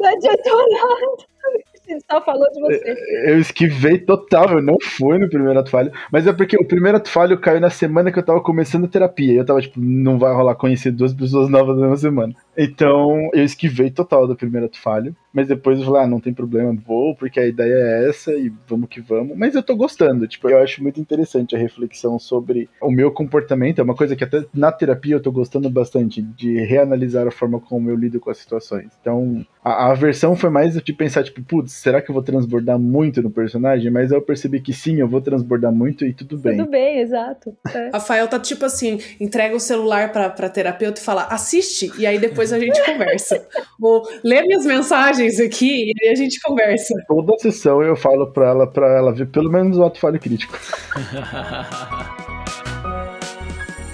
[0.00, 1.28] Não adiantou nada.
[2.10, 2.94] Só falou de você.
[3.24, 5.92] Eu esquivei total, eu não fui no primeiro ato falho.
[6.12, 9.34] Mas é porque o primeiro ato falho caiu na semana que eu tava começando terapia.
[9.34, 12.34] Eu tava, tipo, não vai rolar conhecer duas pessoas novas na mesma semana.
[12.58, 15.14] Então, eu esquivei total do primeiro ato falho.
[15.32, 18.50] Mas depois eu falei, ah, não tem problema, vou, porque a ideia é essa e
[18.66, 19.36] vamos que vamos.
[19.36, 23.78] Mas eu tô gostando, tipo, eu acho muito interessante a reflexão sobre o meu comportamento.
[23.78, 27.60] É uma coisa que até na terapia eu tô gostando bastante, de reanalisar a forma
[27.60, 28.86] como eu lido com as situações.
[29.00, 32.78] Então, a, a versão foi mais de pensar, tipo, putz, será que eu vou transbordar
[32.78, 33.90] muito no personagem?
[33.90, 36.56] Mas eu percebi que sim, eu vou transbordar muito e tudo bem.
[36.56, 37.54] Tudo bem, exato.
[37.72, 37.90] É.
[37.92, 42.18] Rafael tá tipo assim, entrega o celular pra, pra terapeuta e fala, assiste, e aí
[42.18, 43.46] depois a gente conversa.
[43.78, 46.94] Vou ler minhas mensagens aqui e a gente conversa.
[47.06, 50.58] Toda sessão eu falo pra ela, pra ela ver pelo menos o ato falho crítico.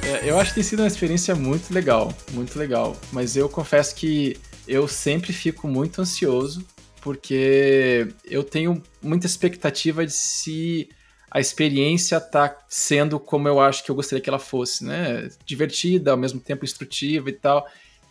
[0.06, 2.94] É, eu acho que tem sido uma experiência muito legal, muito legal.
[3.10, 4.36] Mas eu confesso que
[4.68, 6.62] eu sempre fico muito ansioso,
[7.00, 10.90] porque eu tenho muita expectativa de se
[11.30, 15.28] a experiência tá sendo como eu acho que eu gostaria que ela fosse, né?
[15.44, 17.66] Divertida, ao mesmo tempo instrutiva e tal.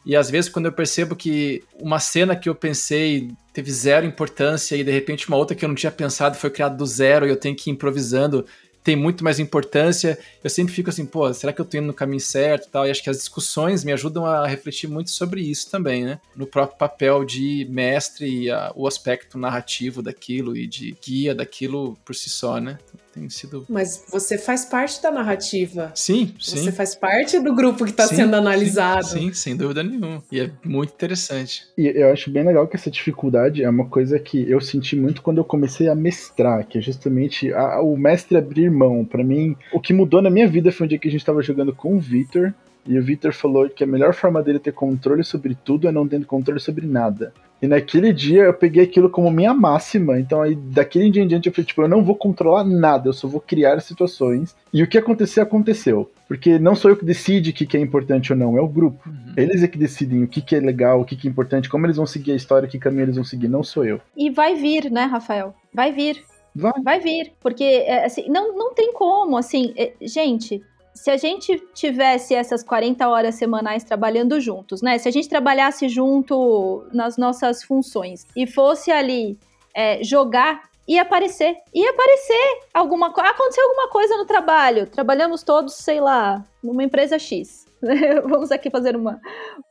[0.05, 4.75] E às vezes, quando eu percebo que uma cena que eu pensei teve zero importância
[4.75, 7.29] e de repente uma outra que eu não tinha pensado foi criada do zero e
[7.29, 8.45] eu tenho que ir improvisando
[8.83, 10.19] tem muito mais importância.
[10.43, 12.85] Eu sempre fico assim, pô, será que eu tô indo no caminho certo e tal?
[12.85, 16.19] E acho que as discussões me ajudam a refletir muito sobre isso também, né?
[16.35, 21.97] No próprio papel de mestre e a, o aspecto narrativo daquilo e de guia daquilo
[22.03, 22.77] por si só, né?
[23.13, 23.65] Tem sido.
[23.69, 25.91] Mas você faz parte da narrativa.
[25.93, 26.57] Sim, sim.
[26.57, 29.05] Você faz parte do grupo que está sendo analisado.
[29.05, 30.23] Sim, sim, sem dúvida nenhuma.
[30.31, 31.67] E é muito interessante.
[31.77, 35.21] E eu acho bem legal que essa dificuldade é uma coisa que eu senti muito
[35.21, 39.05] quando eu comecei a mestrar, que é justamente a, o mestre abrir mão.
[39.05, 41.41] Para mim, o que mudou na minha vida foi um dia que a gente estava
[41.41, 42.53] jogando com o Victor.
[42.85, 46.07] E o Victor falou que a melhor forma dele ter controle sobre tudo é não
[46.07, 47.33] ter controle sobre nada.
[47.63, 50.19] E naquele dia eu peguei aquilo como minha máxima.
[50.19, 53.13] Então aí daquele dia em diante eu falei, tipo, eu não vou controlar nada, eu
[53.13, 54.53] só vou criar situações.
[54.73, 56.11] E o que acontecer, aconteceu.
[56.27, 58.67] Porque não sou eu que decide o que, que é importante ou não, é o
[58.67, 59.07] grupo.
[59.07, 59.33] Uhum.
[59.37, 61.85] Eles é que decidem o que, que é legal, o que, que é importante, como
[61.85, 64.01] eles vão seguir a história, que caminho eles vão seguir, não sou eu.
[64.17, 65.55] E vai vir, né, Rafael?
[65.73, 66.21] Vai vir.
[66.53, 66.73] Vai.
[66.83, 67.31] Vai vir.
[67.39, 70.61] Porque, é, assim, não, não tem como, assim, é, gente,
[70.93, 74.97] se a gente tivesse essas 40 horas semanais trabalhando juntos, né?
[74.97, 79.37] Se a gente trabalhasse junto nas nossas funções e fosse ali
[79.73, 81.55] é, jogar, ia aparecer.
[81.73, 83.29] Ia aparecer alguma coisa.
[83.31, 84.87] Aconteceu alguma coisa no trabalho.
[84.87, 87.63] Trabalhamos todos, sei lá, numa empresa X.
[88.23, 89.19] vamos aqui fazer uma,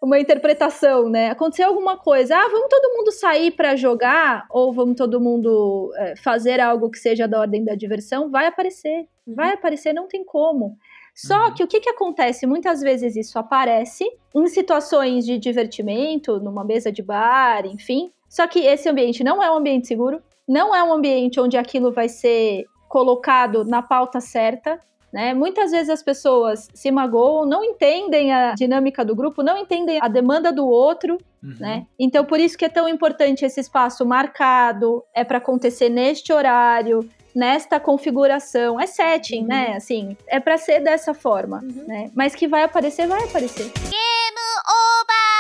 [0.01, 1.31] uma interpretação, né?
[1.31, 2.37] Aconteceu alguma coisa.
[2.37, 6.99] Ah, vamos todo mundo sair para jogar ou vamos todo mundo é, fazer algo que
[6.99, 8.31] seja da ordem da diversão?
[8.31, 9.07] Vai aparecer.
[9.27, 9.55] Vai uhum.
[9.55, 10.77] aparecer, não tem como.
[11.15, 11.55] Só uhum.
[11.55, 12.47] que o que, que acontece?
[12.47, 14.05] Muitas vezes isso aparece
[14.35, 18.11] em situações de divertimento, numa mesa de bar, enfim.
[18.29, 21.93] Só que esse ambiente não é um ambiente seguro, não é um ambiente onde aquilo
[21.93, 24.81] vai ser colocado na pauta certa.
[25.13, 25.35] Né?
[25.35, 30.09] Muitas vezes as pessoas se magoam, não entendem a dinâmica do grupo, não entendem a
[30.09, 31.55] demanda do outro, uhum.
[31.61, 31.87] né?
[31.99, 37.07] Então por isso que é tão importante esse espaço marcado, é para acontecer neste horário,
[37.35, 38.81] nesta configuração.
[38.81, 39.47] É setting, uhum.
[39.49, 39.75] né?
[39.77, 41.85] Assim, é para ser dessa forma, uhum.
[41.87, 42.11] né?
[42.15, 43.71] Mas que vai aparecer, vai aparecer.
[43.75, 45.33] Game over!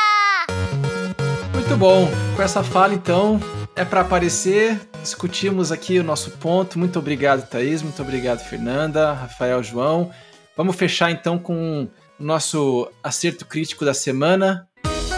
[1.55, 2.09] Muito bom.
[2.37, 3.41] Com essa fala, então,
[3.77, 4.81] é para aparecer.
[5.01, 6.79] Discutimos aqui o nosso ponto.
[6.79, 7.83] Muito obrigado, Thaís.
[7.83, 10.11] Muito obrigado, Fernanda, Rafael, João.
[10.57, 11.89] Vamos fechar então com
[12.19, 14.69] o nosso acerto crítico da semana.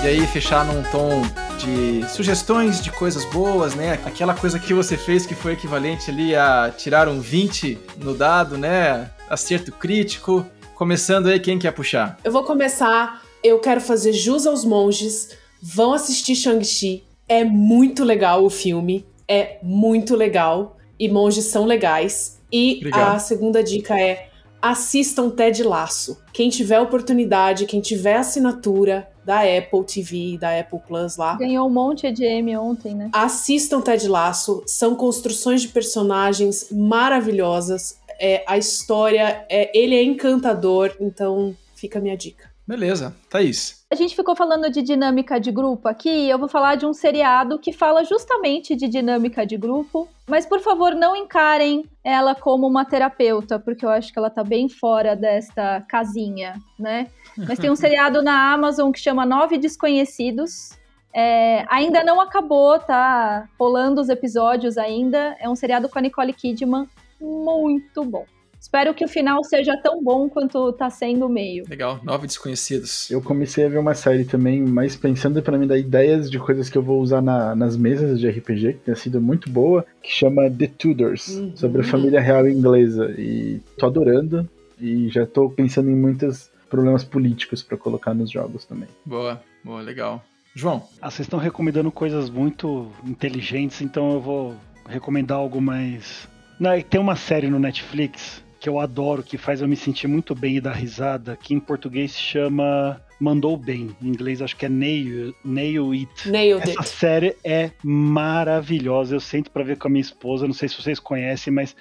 [0.03, 1.23] E aí, fechar num tom
[1.57, 3.95] de sugestões de coisas boas, né?
[4.05, 8.59] Aquela coisa que você fez que foi equivalente ali a tirar um 20 no dado,
[8.59, 9.11] né?
[9.29, 10.45] Acerto crítico.
[10.75, 12.19] Começando aí, quem quer puxar?
[12.25, 13.23] Eu vou começar.
[13.43, 15.37] Eu quero fazer jus aos monges.
[15.63, 17.05] Vão assistir Shang-Chi.
[17.29, 19.07] É muito legal o filme.
[19.29, 20.77] É muito legal.
[20.99, 22.41] E monges são legais.
[22.53, 23.17] E Obrigado.
[23.17, 24.29] a segunda dica é
[24.61, 26.19] assistam Ted Laço.
[26.33, 31.37] Quem tiver oportunidade, quem tiver assinatura, da Apple TV, da Apple Plus lá.
[31.37, 33.11] Ganhou um monte de M ontem, né?
[33.13, 37.99] Assistam Ted Laço, são construções de personagens maravilhosas.
[38.21, 42.51] É, a história, é, ele é encantador, então fica a minha dica.
[42.67, 43.84] Beleza, Thaís.
[43.95, 47.61] A gente ficou falando de dinâmica de grupo aqui, eu vou falar de um seriado
[47.61, 52.85] que fala justamente de dinâmica de grupo, mas por favor não encarem ela como uma
[52.85, 57.07] terapeuta, porque eu acho que ela tá bem fora desta casinha, né?
[57.39, 60.77] Mas tem um seriado na Amazon que chama Nove Desconhecidos.
[61.15, 65.37] É, ainda não acabou, tá rolando os episódios ainda.
[65.39, 66.89] É um seriado com a Nicole Kidman
[67.21, 68.27] muito bom.
[68.65, 71.65] Espero que o final seja tão bom quanto tá sendo o meio.
[71.69, 73.11] Legal, nove desconhecidos.
[73.11, 76.71] Eu comecei a ver uma série também, mais pensando para me dar ideias de coisas
[76.71, 80.11] que eu vou usar na, nas mesas de RPG, que tem sido muito boa, que
[80.11, 81.55] chama The Tudors, uhum.
[81.55, 83.15] sobre a família real inglesa.
[83.19, 84.49] E tô adorando,
[84.81, 88.89] e já tô pensando em muitos problemas políticos para colocar nos jogos também.
[89.05, 90.25] Boa, boa, legal.
[90.55, 90.89] João?
[91.03, 94.55] Ah, vocês estão recomendando coisas muito inteligentes, então eu vou
[94.89, 96.27] recomendar algo mais.
[96.59, 100.35] Não, tem uma série no Netflix que eu adoro, que faz eu me sentir muito
[100.35, 103.95] bem e dar risada, que em português se chama Mandou Bem.
[104.01, 106.31] Em inglês acho que é Nail, Nail It.
[106.31, 106.89] Nailed Essa it.
[106.89, 109.17] série é maravilhosa.
[109.17, 111.77] Eu sento para ver com a minha esposa, não sei se vocês conhecem, mas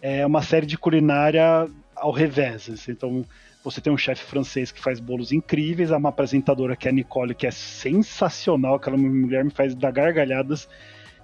[0.00, 2.70] é uma série de culinária ao revés.
[2.70, 2.92] Assim.
[2.92, 3.24] Então,
[3.64, 6.94] você tem um chefe francês que faz bolos incríveis, há uma apresentadora que é a
[6.94, 10.68] Nicole, que é sensacional, aquela mulher me faz dar gargalhadas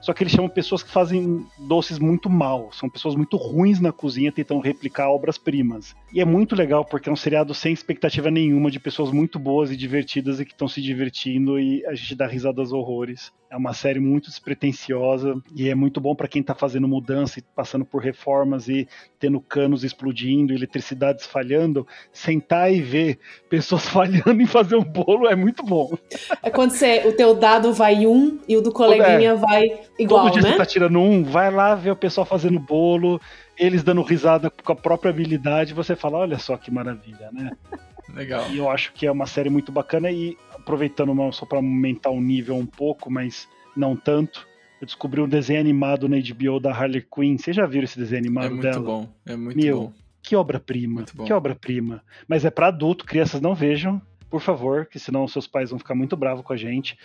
[0.04, 2.68] só que eles chamam pessoas que fazem doces muito mal.
[2.72, 5.96] São pessoas muito ruins na cozinha tentando replicar obras-primas.
[6.12, 9.70] E é muito legal porque é um seriado sem expectativa nenhuma, de pessoas muito boas
[9.70, 13.32] e divertidas e que estão se divertindo e a gente dá risadas horrores.
[13.50, 17.42] É uma série muito despretensiosa e é muito bom para quem está fazendo mudança e
[17.54, 18.88] passando por reformas e
[19.18, 21.86] tendo canos explodindo, eletricidades falhando.
[22.12, 25.96] Sentar e ver pessoas falhando em fazer um bolo é muito bom.
[26.42, 30.24] É quando você, o teu dado vai um e o do coleguinha é, vai igual,
[30.24, 30.50] Todo dia né?
[30.50, 33.20] você tá tirando um, vai lá ver o pessoal fazendo bolo,
[33.58, 37.52] eles dando risada com a própria habilidade, você fala, olha só que maravilha, né?
[38.12, 38.50] Legal.
[38.50, 42.20] E eu acho que é uma série muito bacana e aproveitando só para aumentar o
[42.20, 44.46] nível um pouco, mas não tanto.
[44.80, 47.38] Eu descobri um desenho animado na HBO da Harley Quinn.
[47.38, 48.80] Vocês já viram esse desenho animado é muito dela?
[48.80, 49.92] Bom, é muito Meu, bom.
[50.22, 51.04] Que obra-prima.
[51.04, 52.02] Que obra-prima.
[52.26, 55.94] Mas é para adulto, crianças não vejam, por favor, que senão seus pais vão ficar
[55.94, 56.98] muito bravos com a gente.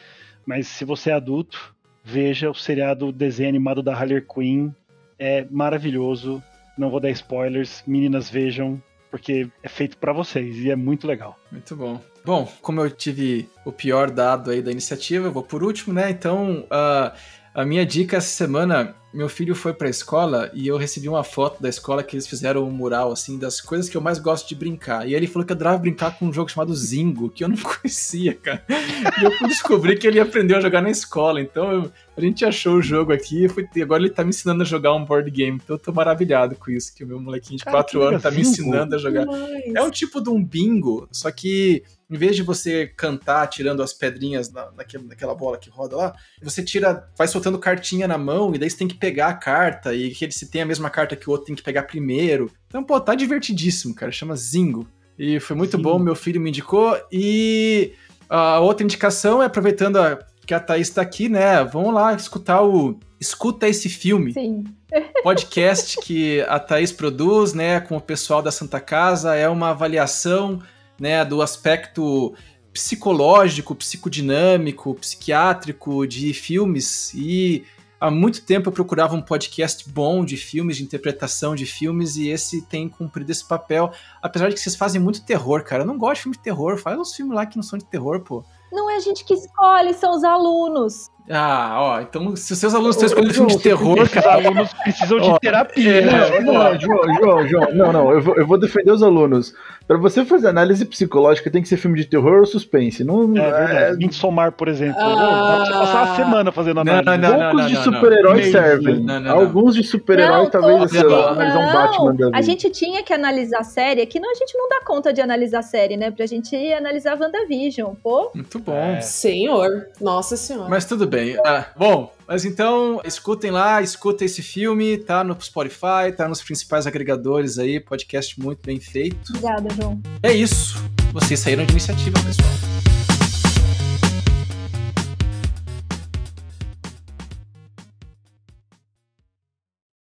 [0.45, 4.71] Mas se você é adulto, veja o seriado desenho animado da Harley Quinn.
[5.17, 6.41] É maravilhoso.
[6.77, 7.83] Não vou dar spoilers.
[7.85, 8.81] Meninas vejam,
[9.11, 11.37] porque é feito para vocês e é muito legal.
[11.51, 12.01] Muito bom.
[12.23, 16.09] Bom, como eu tive o pior dado aí da iniciativa, eu vou por último, né?
[16.09, 17.15] Então, uh,
[17.53, 21.61] a minha dica essa semana, meu filho foi pra escola e eu recebi uma foto
[21.61, 24.55] da escola que eles fizeram um mural, assim, das coisas que eu mais gosto de
[24.55, 25.07] brincar.
[25.07, 28.35] E ele falou que adorava brincar com um jogo chamado Zingo, que eu não conhecia,
[28.35, 28.63] cara.
[28.69, 31.41] E eu fui descobrir que ele aprendeu a jogar na escola.
[31.41, 34.65] Então, eu, a gente achou o jogo aqui e agora ele tá me ensinando a
[34.65, 35.59] jogar um board game.
[35.63, 38.41] Então, eu tô maravilhado com isso, que o meu molequinho de 4 anos tá me
[38.41, 39.25] ensinando a jogar.
[39.73, 43.93] É um tipo de um bingo, só que em vez de você cantar tirando as
[43.93, 48.53] pedrinhas na, naquela, naquela bola que roda lá, você tira, vai soltando cartinha na mão
[48.53, 50.89] e daí você tem que pegar a carta e que ele se tem a mesma
[50.89, 52.51] carta que o outro tem que pegar primeiro.
[52.67, 54.11] Então, pô, tá divertidíssimo, cara.
[54.11, 54.87] Chama Zingo.
[55.17, 55.83] E foi muito Sim.
[55.83, 56.97] bom, meu filho me indicou.
[57.11, 57.93] E
[58.29, 61.63] a outra indicação é aproveitando a, que a Thaís tá aqui, né?
[61.63, 64.31] Vamos lá escutar o Escuta esse filme.
[64.31, 64.63] Sim.
[65.21, 70.59] Podcast que a Thaís produz, né, com o pessoal da Santa Casa, é uma avaliação
[70.99, 72.33] né, do aspecto
[72.71, 77.65] psicológico, psicodinâmico, psiquiátrico de filmes e
[77.99, 82.29] há muito tempo eu procurava um podcast bom de filmes, de interpretação de filmes, e
[82.29, 83.91] esse tem cumprido esse papel.
[84.21, 85.83] Apesar de que vocês fazem muito terror, cara.
[85.83, 86.77] Eu não gosto de filme de terror.
[86.77, 88.43] Faz uns filmes lá que não são de terror, pô.
[88.71, 91.09] Não é a gente que escolhe, são os alunos.
[91.31, 94.39] Ah, ó, então se os seus alunos estão escolhendo filme de terror, cara.
[94.39, 96.01] Os alunos precisam de terapia.
[96.01, 99.53] É, não, João, João, João, não, não, eu vou, eu vou defender os alunos.
[99.87, 103.03] Pra você fazer análise psicológica, tem que ser filme de terror ou suspense.
[103.03, 104.05] Não, é verdade.
[104.05, 104.11] É...
[104.11, 104.99] Somar, por exemplo.
[104.99, 105.63] Ah...
[105.65, 107.05] Você passar uma semana fazendo análise.
[107.05, 109.05] Não, não, não, Poucos de super-heróis servem.
[109.27, 112.37] Alguns de super-heróis, talvez, assim, analisar um Batman da vida.
[112.37, 115.21] A gente tinha que analisar a série, aqui não, a gente não dá conta de
[115.21, 116.11] analisar a série, né?
[116.11, 118.31] Pra gente analisar WandaVision, pô.
[118.35, 118.75] Muito bom.
[118.75, 119.01] É.
[119.01, 120.69] Senhor, nossa senhora.
[120.69, 121.18] Mas tudo bem.
[121.45, 126.85] Ah, bom, mas então, escutem lá, escutem esse filme, tá no Spotify, tá nos principais
[126.85, 129.29] agregadores aí, podcast muito bem feito.
[129.29, 130.01] Obrigada, João.
[130.21, 130.81] É isso.
[131.11, 132.98] Vocês saíram de iniciativa, pessoal.